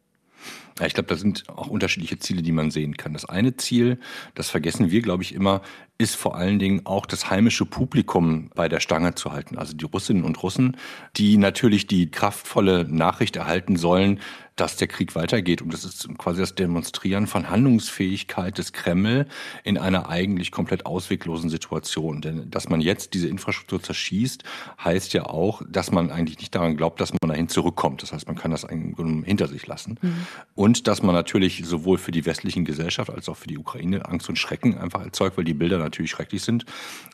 Ja, 0.79 0.87
ich 0.87 0.95
glaube, 0.95 1.09
da 1.09 1.17
sind 1.17 1.49
auch 1.49 1.69
unterschiedliche 1.69 2.19
Ziele, 2.19 2.43
die 2.43 2.51
man 2.51 2.73
sehen 2.73 2.97
kann. 2.97 3.13
Das 3.13 3.25
eine 3.25 3.57
Ziel, 3.57 3.99
das 4.35 4.51
vergessen 4.51 4.91
wir, 4.91 5.03
glaube 5.03 5.23
ich, 5.23 5.33
immer, 5.33 5.63
ist 5.99 6.17
vor 6.17 6.37
allen 6.37 6.59
Dingen 6.59 6.85
auch 6.85 7.07
das 7.07 7.31
heimische 7.31 7.65
Publikum 7.65 8.51
bei 8.55 8.69
der 8.69 8.81
Stange 8.81 9.15
zu 9.15 9.33
halten. 9.33 9.57
Also 9.57 9.77
die 9.77 9.85
Russinnen 9.85 10.25
und 10.25 10.43
Russen, 10.43 10.77
die 11.17 11.37
natürlich 11.37 11.87
die 11.87 12.11
kraftvolle 12.11 12.85
Nachricht 12.89 13.37
erhalten 13.37 13.77
sollen, 13.77 14.19
dass 14.57 14.77
der 14.77 14.87
Krieg 14.87 15.15
weitergeht. 15.17 15.63
Und 15.63 15.73
das 15.73 15.85
ist 15.85 16.09
quasi 16.17 16.41
das 16.41 16.55
Demonstrieren 16.55 17.27
von 17.27 17.51
Handlungsfähigkeit 17.51 18.57
des 18.57 18.73
Kreml 18.73 19.27
in 19.65 19.79
einer 19.79 20.09
eigentlich 20.09 20.53
komplett 20.53 20.87
ausweglosen 20.87 21.51
Situation. 21.51 22.21
Denn 22.21 22.51
dass 22.51 22.69
man 22.69 22.81
jetzt 22.81 23.15
diese 23.15 23.29
Infrastruktur 23.29 23.83
zerschießt, 23.83 24.45
heißt 24.83 25.13
ja 25.13 25.27
auch, 25.27 25.63
dass 25.69 25.91
man 25.91 26.11
eigentlich 26.11 26.39
nicht 26.39 26.55
daran 26.55 26.77
glaubt, 26.77 27.01
dass 27.01 27.13
man 27.13 27.29
dahin 27.29 27.49
zurückkommt. 27.49 28.03
Das 28.03 28.13
heißt, 28.13 28.29
man 28.29 28.37
kann 28.37 28.53
das 28.53 28.65
hinter 28.69 29.49
sich 29.49 29.67
lassen. 29.67 29.99
Mhm. 30.01 30.27
Und 30.55 30.87
dass 30.87 31.03
man 31.03 31.15
natürlich 31.15 31.65
sowohl 31.65 31.99
für 31.99 32.13
die 32.13 32.25
westlichen 32.25 32.65
Gesellschaft 32.65 33.11
als 33.11 33.29
auch 33.29 33.37
für 33.37 33.49
die 33.49 33.59
Ukraine 33.59 34.07
Angst 34.07 34.29
und 34.29 34.39
Schrecken 34.39 34.79
einfach 34.79 35.05
erzeugt, 35.05 35.37
weil 35.37 35.45
die 35.45 35.55
Bilder 35.55 35.79
natürlich 35.79 36.13
schrecklich 36.13 36.43
sind. 36.43 36.65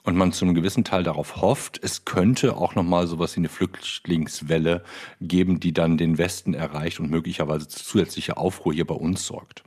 Und 0.03 0.15
man 0.15 0.33
zu 0.33 0.45
einem 0.45 0.55
gewissen 0.55 0.85
Teil 0.85 1.05
darauf 1.05 1.41
hofft, 1.41 1.81
es 1.83 2.05
könnte 2.05 2.57
auch 2.57 2.75
nochmal 2.75 3.07
sowas 3.07 3.35
wie 3.37 3.41
eine 3.41 3.49
Flüchtlingswelle 3.49 4.85
geben, 5.23 5.59
die 5.59 5.73
dann 5.73 5.97
den 5.97 6.19
Westen 6.19 6.53
erreicht 6.53 7.01
und 7.01 7.11
möglicherweise 7.11 7.30
möglicherweise 7.31 7.69
zusätzliche 7.69 8.37
Aufruhr 8.37 8.73
hier 8.73 8.87
bei 8.87 8.95
uns 8.95 9.25
sorgt. 9.27 9.63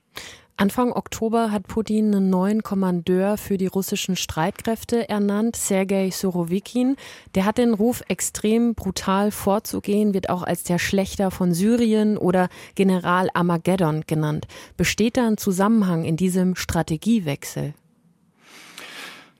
Anfang 0.55 0.91
Oktober 0.91 1.49
hat 1.51 1.67
Putin 1.67 2.13
einen 2.13 2.29
neuen 2.29 2.61
Kommandeur 2.61 3.37
für 3.37 3.57
die 3.57 3.65
russischen 3.65 4.15
Streitkräfte 4.15 5.09
ernannt, 5.09 5.55
Sergei 5.55 6.11
Surovikin. 6.11 6.95
Der 7.33 7.45
hat 7.45 7.57
den 7.57 7.73
Ruf, 7.73 8.03
extrem 8.07 8.75
brutal 8.75 9.31
vorzugehen, 9.31 10.13
wird 10.13 10.29
auch 10.29 10.43
als 10.43 10.63
der 10.63 10.77
Schlechter 10.77 11.31
von 11.31 11.53
Syrien 11.53 12.17
oder 12.17 12.49
General 12.75 13.29
Armageddon 13.33 14.03
genannt. 14.05 14.45
Besteht 14.77 15.17
da 15.17 15.25
ein 15.25 15.37
Zusammenhang 15.37 16.03
in 16.03 16.17
diesem 16.17 16.55
Strategiewechsel? 16.55 17.73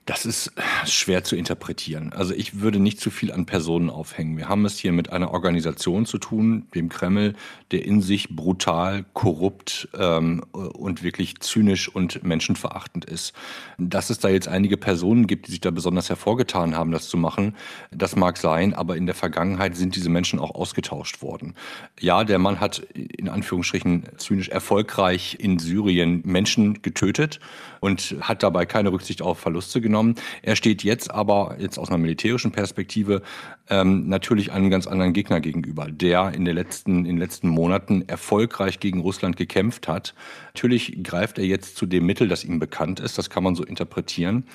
Das 0.05 0.25
ist 0.25 0.51
schwer 0.85 1.23
zu 1.23 1.37
interpretieren. 1.37 2.11
Also 2.11 2.33
ich 2.33 2.59
würde 2.59 2.79
nicht 2.79 2.99
zu 2.99 3.09
viel 3.09 3.31
an 3.31 3.45
Personen 3.45 3.89
aufhängen. 3.89 4.35
Wir 4.35 4.49
haben 4.49 4.65
es 4.65 4.77
hier 4.77 4.91
mit 4.91 5.13
einer 5.13 5.31
Organisation 5.31 6.05
zu 6.05 6.17
tun, 6.17 6.67
dem 6.75 6.89
Kreml, 6.89 7.35
der 7.71 7.85
in 7.85 8.01
sich 8.01 8.35
brutal, 8.35 9.05
korrupt 9.13 9.87
ähm, 9.97 10.43
und 10.51 11.03
wirklich 11.03 11.39
zynisch 11.39 11.87
und 11.87 12.21
menschenverachtend 12.21 13.05
ist. 13.05 13.31
Dass 13.77 14.09
es 14.09 14.19
da 14.19 14.27
jetzt 14.27 14.49
einige 14.49 14.75
Personen 14.75 15.25
gibt, 15.25 15.47
die 15.47 15.51
sich 15.51 15.61
da 15.61 15.71
besonders 15.71 16.09
hervorgetan 16.09 16.75
haben, 16.75 16.91
das 16.91 17.07
zu 17.07 17.15
machen, 17.15 17.55
das 17.89 18.17
mag 18.17 18.37
sein, 18.37 18.73
aber 18.73 18.97
in 18.97 19.05
der 19.05 19.15
Vergangenheit 19.15 19.77
sind 19.77 19.95
diese 19.95 20.09
Menschen 20.09 20.37
auch 20.37 20.53
ausgetauscht 20.53 21.21
worden. 21.21 21.55
Ja, 21.97 22.25
der 22.25 22.39
Mann 22.39 22.59
hat 22.59 22.79
in 22.93 23.29
Anführungsstrichen 23.29 24.03
zynisch 24.17 24.49
erfolgreich 24.49 25.37
in 25.39 25.59
Syrien 25.59 26.23
Menschen 26.25 26.81
getötet 26.81 27.39
und 27.79 28.17
hat 28.19 28.43
dabei 28.43 28.65
keine 28.65 28.91
Rücksicht 28.91 29.21
auf 29.21 29.39
Verluste 29.39 29.79
genommen 29.79 29.92
genommen. 29.93 30.15
Er 30.41 30.55
steht 30.55 30.83
jetzt 30.83 31.11
aber, 31.11 31.55
jetzt 31.59 31.77
aus 31.77 31.89
einer 31.89 31.99
militärischen 31.99 32.51
Perspektive, 32.51 33.21
ähm, 33.69 34.09
natürlich 34.09 34.51
einem 34.51 34.69
ganz 34.69 34.87
anderen 34.87 35.13
Gegner 35.13 35.39
gegenüber, 35.39 35.87
der 35.89 36.33
in, 36.33 36.45
den 36.45 36.55
letzten, 36.55 36.99
in 36.99 37.15
den 37.15 37.17
letzten 37.17 37.47
Monaten 37.47 38.03
erfolgreich 38.07 38.79
gegen 38.79 39.01
Russland 39.01 39.37
gekämpft 39.37 39.87
hat. 39.87 40.15
Natürlich 40.55 41.03
greift 41.03 41.37
er 41.37 41.45
jetzt 41.45 41.77
zu 41.77 41.85
dem 41.85 42.05
Mittel, 42.05 42.27
das 42.27 42.43
ihm 42.43 42.59
bekannt 42.59 42.99
ist, 42.99 43.17
das 43.17 43.29
kann 43.29 43.43
man 43.43 43.55
so 43.55 43.63
interpretieren 43.63 44.45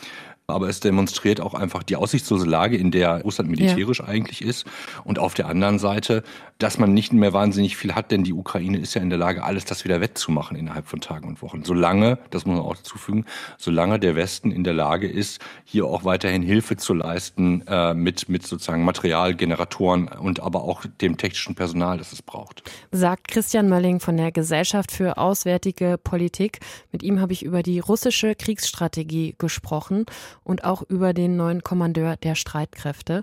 aber 0.50 0.70
es 0.70 0.80
demonstriert 0.80 1.42
auch 1.42 1.52
einfach 1.52 1.82
die 1.82 1.96
aussichtslose 1.96 2.46
Lage, 2.46 2.78
in 2.78 2.90
der 2.90 3.20
Russland 3.20 3.50
militärisch 3.50 3.98
ja. 3.98 4.06
eigentlich 4.06 4.40
ist. 4.40 4.64
Und 5.04 5.18
auf 5.18 5.34
der 5.34 5.46
anderen 5.46 5.78
Seite, 5.78 6.22
dass 6.58 6.78
man 6.78 6.94
nicht 6.94 7.12
mehr 7.12 7.34
wahnsinnig 7.34 7.76
viel 7.76 7.94
hat, 7.94 8.10
denn 8.10 8.24
die 8.24 8.32
Ukraine 8.32 8.78
ist 8.78 8.94
ja 8.94 9.02
in 9.02 9.10
der 9.10 9.18
Lage, 9.18 9.44
alles 9.44 9.66
das 9.66 9.84
wieder 9.84 10.00
wettzumachen 10.00 10.56
innerhalb 10.56 10.88
von 10.88 11.02
Tagen 11.02 11.28
und 11.28 11.42
Wochen. 11.42 11.64
Solange, 11.64 12.18
das 12.30 12.46
muss 12.46 12.56
man 12.56 12.64
auch 12.64 12.76
dazufügen, 12.76 13.26
solange 13.58 13.98
der 13.98 14.16
Westen 14.16 14.50
in 14.50 14.64
der 14.64 14.72
Lage 14.72 15.06
ist, 15.06 15.42
hier 15.64 15.84
auch 15.84 16.04
weiterhin 16.04 16.40
Hilfe 16.40 16.78
zu 16.78 16.94
leisten 16.94 17.66
äh, 17.66 17.92
mit, 17.92 18.30
mit 18.30 18.46
sozusagen 18.46 18.86
Materialgeneratoren 18.86 20.08
und 20.08 20.40
aber 20.40 20.64
auch 20.64 20.86
dem 21.02 21.18
technischen 21.18 21.56
Personal, 21.56 21.98
das 21.98 22.12
es 22.12 22.22
braucht. 22.22 22.62
Sagt 22.90 23.28
Christian 23.28 23.68
Mölling 23.68 24.00
von 24.00 24.16
der 24.16 24.32
Gesellschaft 24.32 24.92
für 24.92 25.18
Auswärtige 25.18 25.98
Politik. 26.02 26.60
Mit 26.90 27.02
ihm 27.02 27.20
habe 27.20 27.34
ich 27.34 27.42
über 27.42 27.62
die 27.62 27.80
russische 27.80 28.34
Kriegsstrategie 28.34 29.34
gesprochen 29.36 30.06
und 30.48 30.64
auch 30.64 30.82
über 30.82 31.12
den 31.12 31.36
neuen 31.36 31.62
Kommandeur 31.62 32.16
der 32.16 32.34
Streitkräfte. 32.34 33.22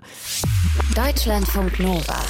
Deutschlandfunk 0.94 1.78
Nova. 1.80 2.20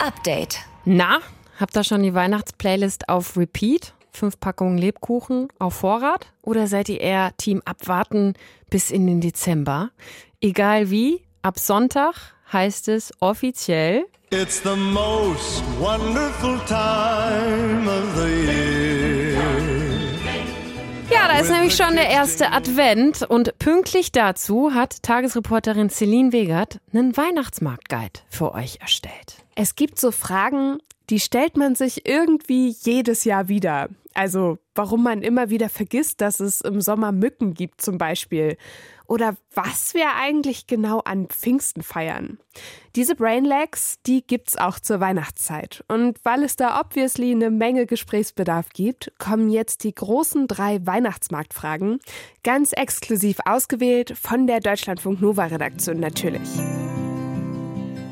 Update. 0.00 0.58
Na, 0.84 1.20
habt 1.58 1.76
ihr 1.76 1.84
schon 1.84 2.02
die 2.02 2.12
Weihnachtsplaylist 2.12 3.08
auf 3.08 3.38
Repeat? 3.38 3.94
Fünf 4.10 4.38
Packungen 4.38 4.76
Lebkuchen 4.76 5.48
auf 5.58 5.74
Vorrat? 5.74 6.32
Oder 6.42 6.66
seid 6.66 6.88
ihr 6.88 7.00
eher 7.00 7.36
Team 7.36 7.62
abwarten 7.64 8.34
bis 8.70 8.90
in 8.90 9.06
den 9.06 9.20
Dezember? 9.20 9.90
Egal 10.40 10.90
wie, 10.90 11.22
ab 11.42 11.58
Sonntag 11.58 12.34
heißt 12.52 12.88
es 12.88 13.12
offiziell. 13.20 14.04
It's 14.30 14.62
the 14.62 14.76
most 14.76 15.62
wonderful 15.78 16.58
time 16.66 17.88
of 17.88 18.16
the 18.16 18.28
year. 18.28 18.73
Ja, 21.34 21.40
ist 21.40 21.50
nämlich 21.50 21.74
schon 21.74 21.96
der 21.96 22.10
erste 22.10 22.52
Advent 22.52 23.22
und 23.22 23.58
pünktlich 23.58 24.12
dazu 24.12 24.72
hat 24.72 25.02
Tagesreporterin 25.02 25.90
Celine 25.90 26.32
Wegert 26.32 26.78
einen 26.92 27.16
Weihnachtsmarktguide 27.16 28.20
für 28.30 28.54
euch 28.54 28.78
erstellt. 28.80 29.44
Es 29.56 29.74
gibt 29.74 29.98
so 29.98 30.12
Fragen, 30.12 30.78
die 31.10 31.18
stellt 31.18 31.56
man 31.56 31.74
sich 31.74 32.06
irgendwie 32.08 32.68
jedes 32.68 33.24
Jahr 33.24 33.48
wieder. 33.48 33.88
Also, 34.14 34.58
warum 34.76 35.02
man 35.02 35.22
immer 35.22 35.50
wieder 35.50 35.68
vergisst, 35.68 36.20
dass 36.20 36.38
es 36.38 36.60
im 36.60 36.80
Sommer 36.80 37.10
Mücken 37.10 37.54
gibt 37.54 37.82
zum 37.82 37.98
Beispiel. 37.98 38.56
Oder 39.06 39.36
was 39.52 39.94
wir 39.94 40.14
eigentlich 40.16 40.66
genau 40.66 41.00
an 41.00 41.28
Pfingsten 41.28 41.82
feiern. 41.82 42.38
Diese 42.96 43.14
Brainlags, 43.14 43.96
die 44.06 44.26
gibt's 44.26 44.56
auch 44.56 44.78
zur 44.78 45.00
Weihnachtszeit. 45.00 45.84
Und 45.88 46.24
weil 46.24 46.42
es 46.42 46.56
da 46.56 46.80
obviously 46.80 47.32
eine 47.32 47.50
Menge 47.50 47.86
Gesprächsbedarf 47.86 48.70
gibt, 48.70 49.12
kommen 49.18 49.50
jetzt 49.50 49.84
die 49.84 49.94
großen 49.94 50.46
drei 50.46 50.84
Weihnachtsmarktfragen, 50.86 51.98
ganz 52.42 52.72
exklusiv 52.72 53.38
ausgewählt 53.44 54.16
von 54.16 54.46
der 54.46 54.60
Deutschlandfunk 54.60 55.20
Nova 55.20 55.46
Redaktion 55.46 56.00
natürlich. 56.00 56.48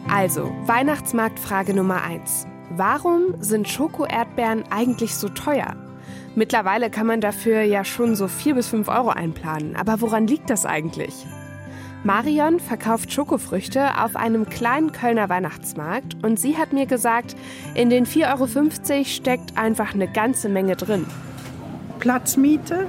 Also, 0.09 0.53
Weihnachtsmarktfrage 0.67 1.73
Nummer 1.73 2.03
eins: 2.03 2.47
Warum 2.71 3.35
sind 3.41 3.67
Schoko-Erdbeeren 3.69 4.65
eigentlich 4.71 5.15
so 5.15 5.29
teuer? 5.29 5.75
Mittlerweile 6.35 6.91
kann 6.91 7.07
man 7.07 7.21
dafür 7.21 7.63
ja 7.63 7.85
schon 7.85 8.17
so 8.17 8.29
4 8.29 8.55
bis 8.55 8.69
5 8.69 8.89
Euro 8.89 9.11
einplanen. 9.11 9.77
Aber 9.77 10.01
woran 10.01 10.27
liegt 10.27 10.51
das 10.51 10.67
eigentlich? 10.67 11.27
Marion 12.05 12.59
verkauft 12.59 13.13
Schokofrüchte 13.13 14.03
auf 14.03 14.17
einem 14.17 14.49
kleinen 14.49 14.91
Kölner 14.91 15.29
Weihnachtsmarkt 15.29 16.17
und 16.25 16.41
sie 16.41 16.57
hat 16.57 16.73
mir 16.73 16.87
gesagt, 16.87 17.37
in 17.75 17.91
den 17.91 18.07
4,50 18.07 18.91
Euro 18.95 19.05
steckt 19.05 19.57
einfach 19.57 19.95
eine 19.95 20.09
ganze 20.09 20.49
Menge 20.49 20.75
drin. 20.75 21.07
Platzmiete, 22.01 22.89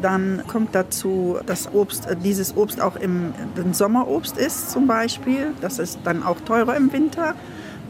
dann 0.00 0.42
kommt 0.46 0.74
dazu, 0.74 1.38
dass 1.44 1.72
Obst, 1.74 2.06
äh, 2.06 2.16
dieses 2.16 2.56
Obst 2.56 2.80
auch 2.80 2.96
im, 2.96 3.34
im 3.56 3.74
Sommerobst 3.74 4.38
ist 4.38 4.70
zum 4.70 4.86
Beispiel. 4.86 5.52
Das 5.60 5.78
ist 5.78 6.00
dann 6.04 6.22
auch 6.22 6.40
teurer 6.40 6.76
im 6.76 6.92
Winter. 6.92 7.34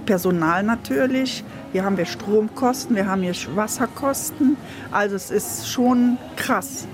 Personal 0.06 0.64
natürlich. 0.64 1.44
Hier 1.72 1.84
haben 1.84 1.96
wir 1.96 2.04
Stromkosten, 2.04 2.96
wir 2.96 3.06
haben 3.06 3.22
hier 3.22 3.34
Wasserkosten. 3.54 4.56
Also 4.90 5.14
es 5.14 5.30
ist 5.30 5.68
schon 5.68 6.18
krass. 6.36 6.88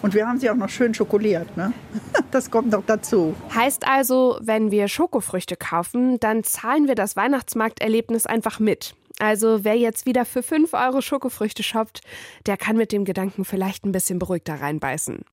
Und 0.00 0.14
wir 0.14 0.26
haben 0.26 0.38
sie 0.38 0.48
auch 0.48 0.56
noch 0.56 0.70
schön 0.70 0.94
schokoliert. 0.94 1.56
Ne? 1.56 1.72
Das 2.30 2.50
kommt 2.50 2.70
noch 2.70 2.82
dazu. 2.86 3.34
Heißt 3.54 3.86
also, 3.86 4.38
wenn 4.40 4.70
wir 4.70 4.88
Schokofrüchte 4.88 5.54
kaufen, 5.54 6.18
dann 6.18 6.44
zahlen 6.44 6.88
wir 6.88 6.94
das 6.94 7.14
Weihnachtsmarkterlebnis 7.14 8.24
einfach 8.24 8.58
mit. 8.58 8.94
Also 9.18 9.64
wer 9.64 9.76
jetzt 9.76 10.06
wieder 10.06 10.24
für 10.24 10.42
5 10.42 10.72
Euro 10.72 11.02
Schokofrüchte 11.02 11.62
shoppt, 11.62 12.00
der 12.46 12.56
kann 12.56 12.78
mit 12.78 12.90
dem 12.90 13.04
Gedanken 13.04 13.44
vielleicht 13.44 13.84
ein 13.84 13.92
bisschen 13.92 14.18
beruhigter 14.18 14.54
reinbeißen. 14.54 15.26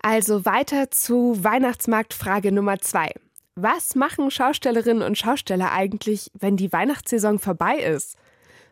Also 0.00 0.44
weiter 0.44 0.92
zu 0.92 1.42
Weihnachtsmarktfrage 1.42 2.52
Nummer 2.52 2.78
2. 2.78 3.10
Was 3.56 3.96
machen 3.96 4.30
Schaustellerinnen 4.30 5.02
und 5.02 5.18
Schausteller 5.18 5.72
eigentlich, 5.72 6.30
wenn 6.38 6.56
die 6.56 6.72
Weihnachtssaison 6.72 7.40
vorbei 7.40 7.78
ist? 7.78 8.16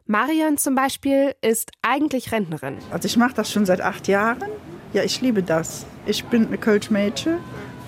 Marion 0.07 0.59
zum 0.59 0.75
Beispiel 0.75 1.35
ist 1.41 1.71
eigentlich 1.81 2.31
Rentnerin. 2.31 2.77
Also 2.91 3.07
ich 3.07 3.17
mache 3.17 3.33
das 3.33 3.51
schon 3.51 3.65
seit 3.65 3.81
acht 3.81 4.07
Jahren. 4.07 4.51
Ja, 4.93 5.03
ich 5.03 5.23
liebe 5.23 5.43
das. 5.43 5.87
Ich 6.05 6.27
bin 6.27 6.47
eine 6.47 6.59
Kölsch-Mädchen 6.59 7.39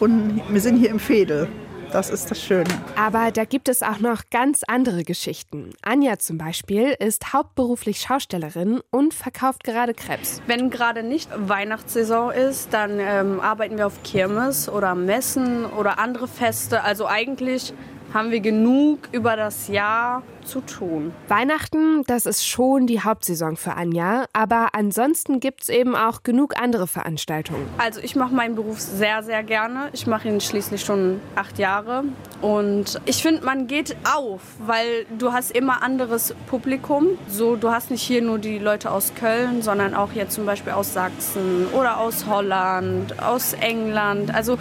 und 0.00 0.40
wir 0.48 0.60
sind 0.62 0.78
hier 0.78 0.88
im 0.88 0.98
Fädel. 0.98 1.46
Das 1.92 2.08
ist 2.08 2.30
das 2.30 2.42
Schöne. 2.42 2.70
Aber 2.96 3.30
da 3.32 3.44
gibt 3.44 3.68
es 3.68 3.82
auch 3.82 4.00
noch 4.00 4.22
ganz 4.30 4.62
andere 4.66 5.04
Geschichten. 5.04 5.70
Anja 5.82 6.18
zum 6.18 6.38
Beispiel 6.38 6.96
ist 6.98 7.34
hauptberuflich 7.34 8.00
Schaustellerin 8.00 8.80
und 8.90 9.12
verkauft 9.12 9.62
gerade 9.62 9.92
Krebs. 9.92 10.40
Wenn 10.46 10.70
gerade 10.70 11.02
nicht 11.02 11.28
Weihnachtssaison 11.36 12.32
ist, 12.32 12.72
dann 12.72 12.98
ähm, 12.98 13.40
arbeiten 13.40 13.76
wir 13.76 13.86
auf 13.86 14.02
Kirmes 14.04 14.70
oder 14.70 14.94
Messen 14.94 15.66
oder 15.66 15.98
andere 15.98 16.28
Feste. 16.28 16.82
Also 16.82 17.06
eigentlich 17.06 17.74
haben 18.14 18.30
wir 18.30 18.40
genug 18.40 19.08
über 19.12 19.36
das 19.36 19.68
Jahr 19.68 20.22
zu 20.44 20.60
tun. 20.60 21.12
Weihnachten, 21.28 22.04
das 22.06 22.24
ist 22.24 22.46
schon 22.46 22.86
die 22.86 23.00
Hauptsaison 23.00 23.56
für 23.56 23.74
Anja, 23.74 24.26
aber 24.32 24.68
ansonsten 24.72 25.40
gibt 25.40 25.62
es 25.62 25.68
eben 25.68 25.96
auch 25.96 26.22
genug 26.22 26.60
andere 26.60 26.86
Veranstaltungen. 26.86 27.66
Also 27.78 28.00
ich 28.00 28.16
mache 28.16 28.34
meinen 28.34 28.54
Beruf 28.54 28.80
sehr, 28.80 29.22
sehr 29.22 29.42
gerne. 29.42 29.88
Ich 29.92 30.06
mache 30.06 30.28
ihn 30.28 30.40
schließlich 30.40 30.82
schon 30.82 31.20
acht 31.34 31.58
Jahre 31.58 32.04
und 32.40 33.00
ich 33.06 33.22
finde, 33.22 33.44
man 33.44 33.66
geht 33.66 33.96
auf, 34.16 34.40
weil 34.64 35.06
du 35.18 35.32
hast 35.32 35.50
immer 35.50 35.82
anderes 35.82 36.34
Publikum. 36.46 37.18
So, 37.28 37.56
du 37.56 37.70
hast 37.70 37.90
nicht 37.90 38.02
hier 38.02 38.22
nur 38.22 38.38
die 38.38 38.58
Leute 38.58 38.90
aus 38.90 39.12
Köln, 39.14 39.62
sondern 39.62 39.94
auch 39.94 40.12
jetzt 40.12 40.34
zum 40.34 40.46
Beispiel 40.46 40.72
aus 40.72 40.92
Sachsen 40.92 41.66
oder 41.72 41.98
aus 41.98 42.26
Holland, 42.26 43.20
aus 43.20 43.52
England. 43.54 44.34
Also 44.34 44.58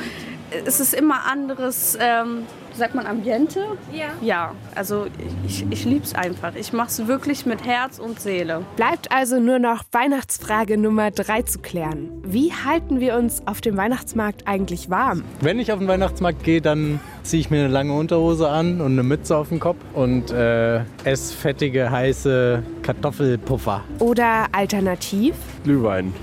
es 0.65 0.79
ist 0.79 0.93
immer 0.93 1.25
anderes. 1.25 1.97
Ähm, 1.99 2.45
sagt 2.77 2.95
man 2.95 3.05
Ambiente? 3.05 3.61
Ja. 3.91 4.07
Ja, 4.21 4.51
also 4.75 5.07
ich, 5.47 5.65
ich 5.69 5.85
liebe 5.85 6.03
es 6.03 6.13
einfach. 6.15 6.55
Ich 6.55 6.73
mache 6.73 6.89
es 6.89 7.07
wirklich 7.07 7.45
mit 7.45 7.65
Herz 7.65 7.99
und 7.99 8.19
Seele. 8.19 8.63
Bleibt 8.75 9.11
also 9.11 9.39
nur 9.39 9.59
noch 9.59 9.83
Weihnachtsfrage 9.91 10.77
Nummer 10.77 11.11
drei 11.11 11.41
zu 11.41 11.59
klären. 11.59 12.09
Wie 12.23 12.51
halten 12.51 12.99
wir 12.99 13.15
uns 13.15 13.41
auf 13.45 13.61
dem 13.61 13.77
Weihnachtsmarkt 13.77 14.47
eigentlich 14.47 14.89
warm? 14.89 15.23
Wenn 15.41 15.59
ich 15.59 15.71
auf 15.71 15.79
den 15.79 15.87
Weihnachtsmarkt 15.87 16.43
gehe, 16.43 16.61
dann 16.61 16.99
ziehe 17.23 17.39
ich 17.41 17.49
mir 17.49 17.59
eine 17.59 17.73
lange 17.73 17.93
Unterhose 17.93 18.49
an 18.49 18.81
und 18.81 18.93
eine 18.93 19.03
Mütze 19.03 19.35
auf 19.37 19.49
den 19.49 19.59
Kopf 19.59 19.77
und 19.93 20.31
äh, 20.31 20.81
esse 21.03 21.33
fettige, 21.33 21.89
heiße 21.89 22.63
Kartoffelpuffer. 22.81 23.83
Oder 23.99 24.45
alternativ? 24.51 25.35
Glühwein. 25.63 26.13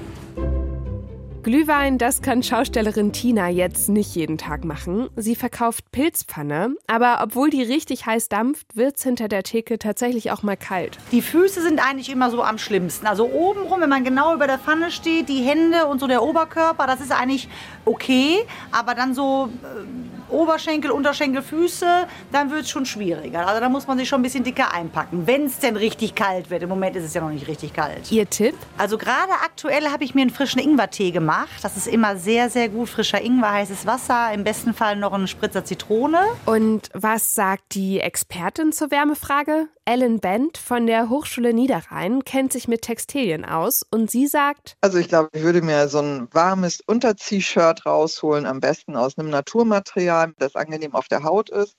Glühwein, 1.43 1.99
das 1.99 2.23
kann 2.23 2.45
Schaustellerin 2.45 3.13
Tina 3.13 3.49
jetzt 3.49 3.89
nicht 3.89 4.15
jeden 4.15 4.39
Tag 4.39 4.65
machen. 4.65 5.09
Sie 5.17 5.35
verkauft 5.35 5.91
Pilzpfanne, 5.91 6.77
aber 6.87 7.19
obwohl 7.21 7.51
die 7.51 7.65
richtig 7.65 8.07
heiß 8.07 8.29
dampft, 8.29 8.77
wird's 8.77 9.03
hinter 9.03 9.27
der 9.27 9.43
Theke 9.43 9.77
tatsächlich 9.81 10.31
auch 10.31 10.45
mal 10.45 10.57
kalt. 10.57 10.99
Die 11.11 11.21
Füße 11.21 11.61
sind 11.61 11.81
eigentlich 11.85 12.11
immer 12.11 12.31
so 12.31 12.45
am 12.45 12.59
schlimmsten. 12.59 13.09
Also 13.09 13.29
obenrum, 13.29 13.81
wenn 13.81 13.91
man 13.91 14.05
genau 14.05 14.35
über 14.35 14.47
der 14.47 14.61
Pfanne 14.61 14.93
steht, 14.93 15.29
die 15.29 15.43
Hände 15.43 15.87
und 15.87 15.99
so 15.99 16.07
der 16.07 16.23
Oberkörper, 16.23 16.87
das 16.87 17.01
ist 17.01 17.11
eigentlich 17.11 17.49
okay, 17.87 18.47
aber 18.71 18.95
dann 18.95 19.13
so 19.13 19.49
äh, 19.65 20.12
Oberschenkel, 20.33 20.91
Unterschenkel, 20.91 21.43
Füße, 21.43 22.07
dann 22.33 22.51
wird 22.51 22.63
es 22.63 22.71
schon 22.71 22.87
schwieriger. 22.87 23.47
Also 23.47 23.61
da 23.61 23.69
muss 23.69 23.87
man 23.87 23.99
sich 23.99 24.09
schon 24.09 24.21
ein 24.21 24.23
bisschen 24.23 24.45
dicker 24.45 24.73
einpacken, 24.73 25.27
wenn 25.27 25.47
es 25.47 25.59
denn 25.59 25.77
richtig 25.77 26.15
kalt 26.15 26.51
wird. 26.51 26.63
Im 26.63 26.69
Moment 26.69 26.97
ist 26.97 27.05
es 27.05 27.15
ja 27.15 27.21
noch 27.21 27.31
nicht 27.31 27.47
richtig 27.49 27.73
kalt. 27.73 28.11
Ihr 28.11 28.29
Tipp? 28.29 28.55
Also 28.79 28.99
gerade 28.99 29.33
aktuell 29.45 29.91
habe 29.91 30.05
ich 30.05 30.15
mir 30.15 30.23
einen 30.23 30.31
frischen 30.31 30.61
Ingwertee 30.61 31.11
gemacht. 31.11 31.63
Das 31.63 31.77
ist 31.77 31.87
immer 31.87 32.17
sehr, 32.17 32.51
sehr 32.51 32.69
gut. 32.69 32.89
Frischer 32.89 33.21
Ingwer, 33.21 33.53
heißes 33.53 33.87
Wasser, 33.87 34.33
im 34.33 34.45
besten 34.45 34.75
Fall 34.75 34.97
noch 34.97 35.13
ein 35.13 35.29
Spritzer 35.29 35.65
Zitrone. 35.65 36.21
Und 36.47 36.89
was 36.95 37.35
sagt 37.35 37.75
die 37.75 38.01
Expertin 38.01 38.73
zur 38.73 38.91
Wärmefrage? 38.91 39.69
Ellen 39.85 40.21
Bent 40.21 40.59
von 40.59 40.87
der 40.87 41.09
Hochschule 41.09 41.53
Niederrhein 41.53 42.25
kennt 42.25 42.53
sich 42.53 42.69
mit 42.69 42.83
Textilien 42.83 43.45
aus 43.45 43.85
und 43.91 44.13
sie 44.13 44.29
sagt: 44.29 44.77
Also, 44.81 44.99
ich 44.99 45.09
glaube, 45.09 45.31
ich 45.33 45.43
würde 45.43 45.61
mir 45.61 45.89
so 45.89 45.99
ein 45.99 46.29
warmes 46.31 46.81
Unter-T-Shirt 46.87 47.85
rausholen, 47.85 48.47
am 48.47 48.61
besten 48.61 48.95
aus 48.95 49.19
einem 49.19 49.31
Naturmaterial, 49.31 50.22
das 50.39 50.57
angenehm 50.57 50.95
auf 50.95 51.09
der 51.09 51.23
Haut 51.25 51.51
ist. 51.51 51.77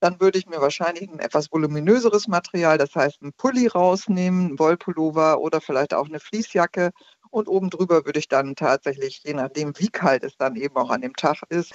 Dann 0.00 0.20
würde 0.20 0.38
ich 0.38 0.46
mir 0.46 0.60
wahrscheinlich 0.60 1.08
ein 1.10 1.20
etwas 1.20 1.50
voluminöseres 1.50 2.28
Material, 2.28 2.78
das 2.78 2.94
heißt 2.94 3.22
ein 3.22 3.32
Pulli 3.32 3.66
rausnehmen, 3.66 4.52
ein 4.52 4.58
Wollpullover 4.58 5.40
oder 5.40 5.60
vielleicht 5.60 5.94
auch 5.94 6.06
eine 6.06 6.20
Fließjacke 6.20 6.90
und 7.30 7.48
oben 7.48 7.70
drüber 7.70 8.04
würde 8.04 8.18
ich 8.18 8.28
dann 8.28 8.54
tatsächlich, 8.56 9.22
je 9.24 9.34
nachdem, 9.34 9.72
wie 9.78 9.88
kalt 9.88 10.24
es 10.24 10.36
dann 10.36 10.56
eben 10.56 10.76
auch 10.76 10.90
an 10.90 11.00
dem 11.00 11.14
Tag 11.14 11.42
ist, 11.48 11.72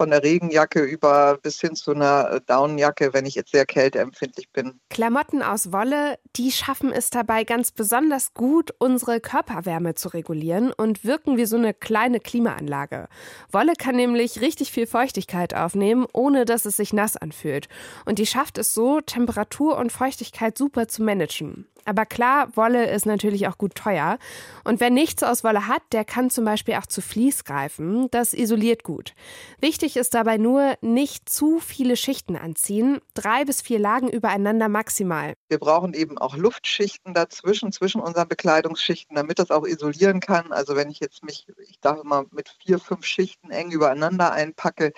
von 0.00 0.08
der 0.08 0.22
Regenjacke 0.22 0.80
über 0.80 1.36
bis 1.42 1.60
hin 1.60 1.74
zu 1.74 1.90
einer 1.90 2.30
äh, 2.30 2.40
Daunenjacke, 2.46 3.12
wenn 3.12 3.26
ich 3.26 3.34
jetzt 3.34 3.52
sehr 3.52 3.66
kälteempfindlich 3.66 4.48
bin. 4.48 4.80
Klamotten 4.88 5.42
aus 5.42 5.72
Wolle, 5.72 6.18
die 6.36 6.52
schaffen 6.52 6.90
es 6.90 7.10
dabei 7.10 7.44
ganz 7.44 7.70
besonders 7.70 8.32
gut, 8.32 8.72
unsere 8.78 9.20
Körperwärme 9.20 9.94
zu 9.96 10.08
regulieren 10.08 10.72
und 10.72 11.04
wirken 11.04 11.36
wie 11.36 11.44
so 11.44 11.56
eine 11.56 11.74
kleine 11.74 12.18
Klimaanlage. 12.18 13.08
Wolle 13.52 13.74
kann 13.76 13.96
nämlich 13.96 14.40
richtig 14.40 14.72
viel 14.72 14.86
Feuchtigkeit 14.86 15.54
aufnehmen, 15.54 16.06
ohne 16.14 16.46
dass 16.46 16.64
es 16.64 16.78
sich 16.78 16.94
nass 16.94 17.18
anfühlt. 17.18 17.68
Und 18.06 18.18
die 18.18 18.24
schafft 18.24 18.56
es 18.56 18.72
so, 18.72 19.02
Temperatur 19.02 19.76
und 19.76 19.92
Feuchtigkeit 19.92 20.56
super 20.56 20.88
zu 20.88 21.02
managen. 21.02 21.66
Aber 21.84 22.06
klar, 22.06 22.56
Wolle 22.56 22.90
ist 22.90 23.06
natürlich 23.06 23.48
auch 23.48 23.58
gut 23.58 23.74
teuer. 23.74 24.18
Und 24.64 24.80
wer 24.80 24.90
nichts 24.90 25.22
aus 25.22 25.44
Wolle 25.44 25.66
hat, 25.66 25.82
der 25.92 26.04
kann 26.04 26.30
zum 26.30 26.44
Beispiel 26.44 26.74
auch 26.74 26.86
zu 26.86 27.00
Vlies 27.00 27.44
greifen. 27.44 28.08
Das 28.10 28.32
isoliert 28.32 28.84
gut. 28.84 29.14
Wichtig 29.60 29.89
ist 29.96 30.14
dabei 30.14 30.38
nur, 30.38 30.74
nicht 30.80 31.28
zu 31.28 31.60
viele 31.60 31.96
Schichten 31.96 32.36
anziehen. 32.36 33.00
Drei 33.14 33.44
bis 33.44 33.60
vier 33.60 33.78
Lagen 33.78 34.08
übereinander 34.08 34.68
maximal. 34.68 35.34
Wir 35.48 35.58
brauchen 35.58 35.94
eben 35.94 36.18
auch 36.18 36.36
Luftschichten 36.36 37.14
dazwischen, 37.14 37.72
zwischen 37.72 38.00
unseren 38.00 38.28
Bekleidungsschichten, 38.28 39.16
damit 39.16 39.38
das 39.38 39.50
auch 39.50 39.66
isolieren 39.66 40.20
kann. 40.20 40.52
Also 40.52 40.76
wenn 40.76 40.90
ich 40.90 41.00
jetzt 41.00 41.24
mich, 41.24 41.46
ich 41.68 41.78
sage 41.82 42.02
mal, 42.04 42.26
mit 42.30 42.48
vier, 42.64 42.78
fünf 42.78 43.04
Schichten 43.04 43.50
eng 43.50 43.70
übereinander 43.70 44.32
einpacke, 44.32 44.92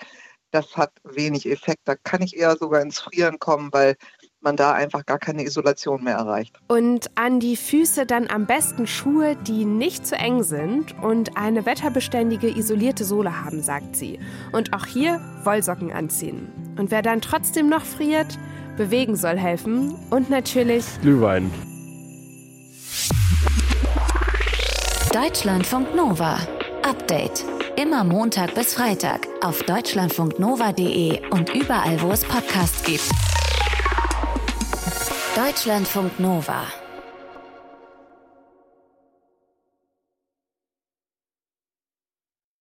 das 0.51 0.77
hat 0.77 0.91
wenig 1.03 1.49
Effekt. 1.49 1.81
Da 1.85 1.95
kann 1.95 2.21
ich 2.21 2.37
eher 2.37 2.55
sogar 2.57 2.81
ins 2.81 2.99
Frieren 2.99 3.39
kommen, 3.39 3.73
weil 3.73 3.95
man 4.43 4.55
da 4.55 4.73
einfach 4.73 5.05
gar 5.05 5.19
keine 5.19 5.43
Isolation 5.43 6.03
mehr 6.03 6.15
erreicht. 6.15 6.55
Und 6.67 7.09
an 7.15 7.39
die 7.39 7.55
Füße 7.55 8.05
dann 8.05 8.29
am 8.29 8.45
besten 8.45 8.87
Schuhe, 8.87 9.35
die 9.35 9.65
nicht 9.65 10.05
zu 10.05 10.15
eng 10.15 10.43
sind 10.43 10.95
und 11.01 11.37
eine 11.37 11.65
wetterbeständige 11.65 12.49
isolierte 12.49 13.05
Sohle 13.05 13.43
haben, 13.43 13.61
sagt 13.61 13.95
sie. 13.95 14.19
Und 14.51 14.73
auch 14.73 14.85
hier 14.85 15.21
Wollsocken 15.43 15.91
anziehen. 15.91 16.47
Und 16.77 16.91
wer 16.91 17.01
dann 17.01 17.21
trotzdem 17.21 17.69
noch 17.69 17.83
friert, 17.83 18.37
bewegen 18.77 19.15
soll 19.15 19.37
helfen 19.37 19.95
und 20.09 20.29
natürlich 20.29 20.85
Glühwein. 21.01 21.51
Deutschlandfunk 25.13 25.95
Nova. 25.95 26.39
Update. 26.81 27.45
Immer 27.75 28.03
Montag 28.03 28.55
bis 28.55 28.73
Freitag 28.73 29.27
auf 29.41 29.61
deutschlandfunknova.de 29.63 31.21
und 31.29 31.53
überall, 31.53 32.01
wo 32.01 32.11
es 32.11 32.23
Podcasts 32.23 32.83
gibt. 32.83 33.09
Deutschlandfunk 35.35 36.19
Nova 36.19 36.82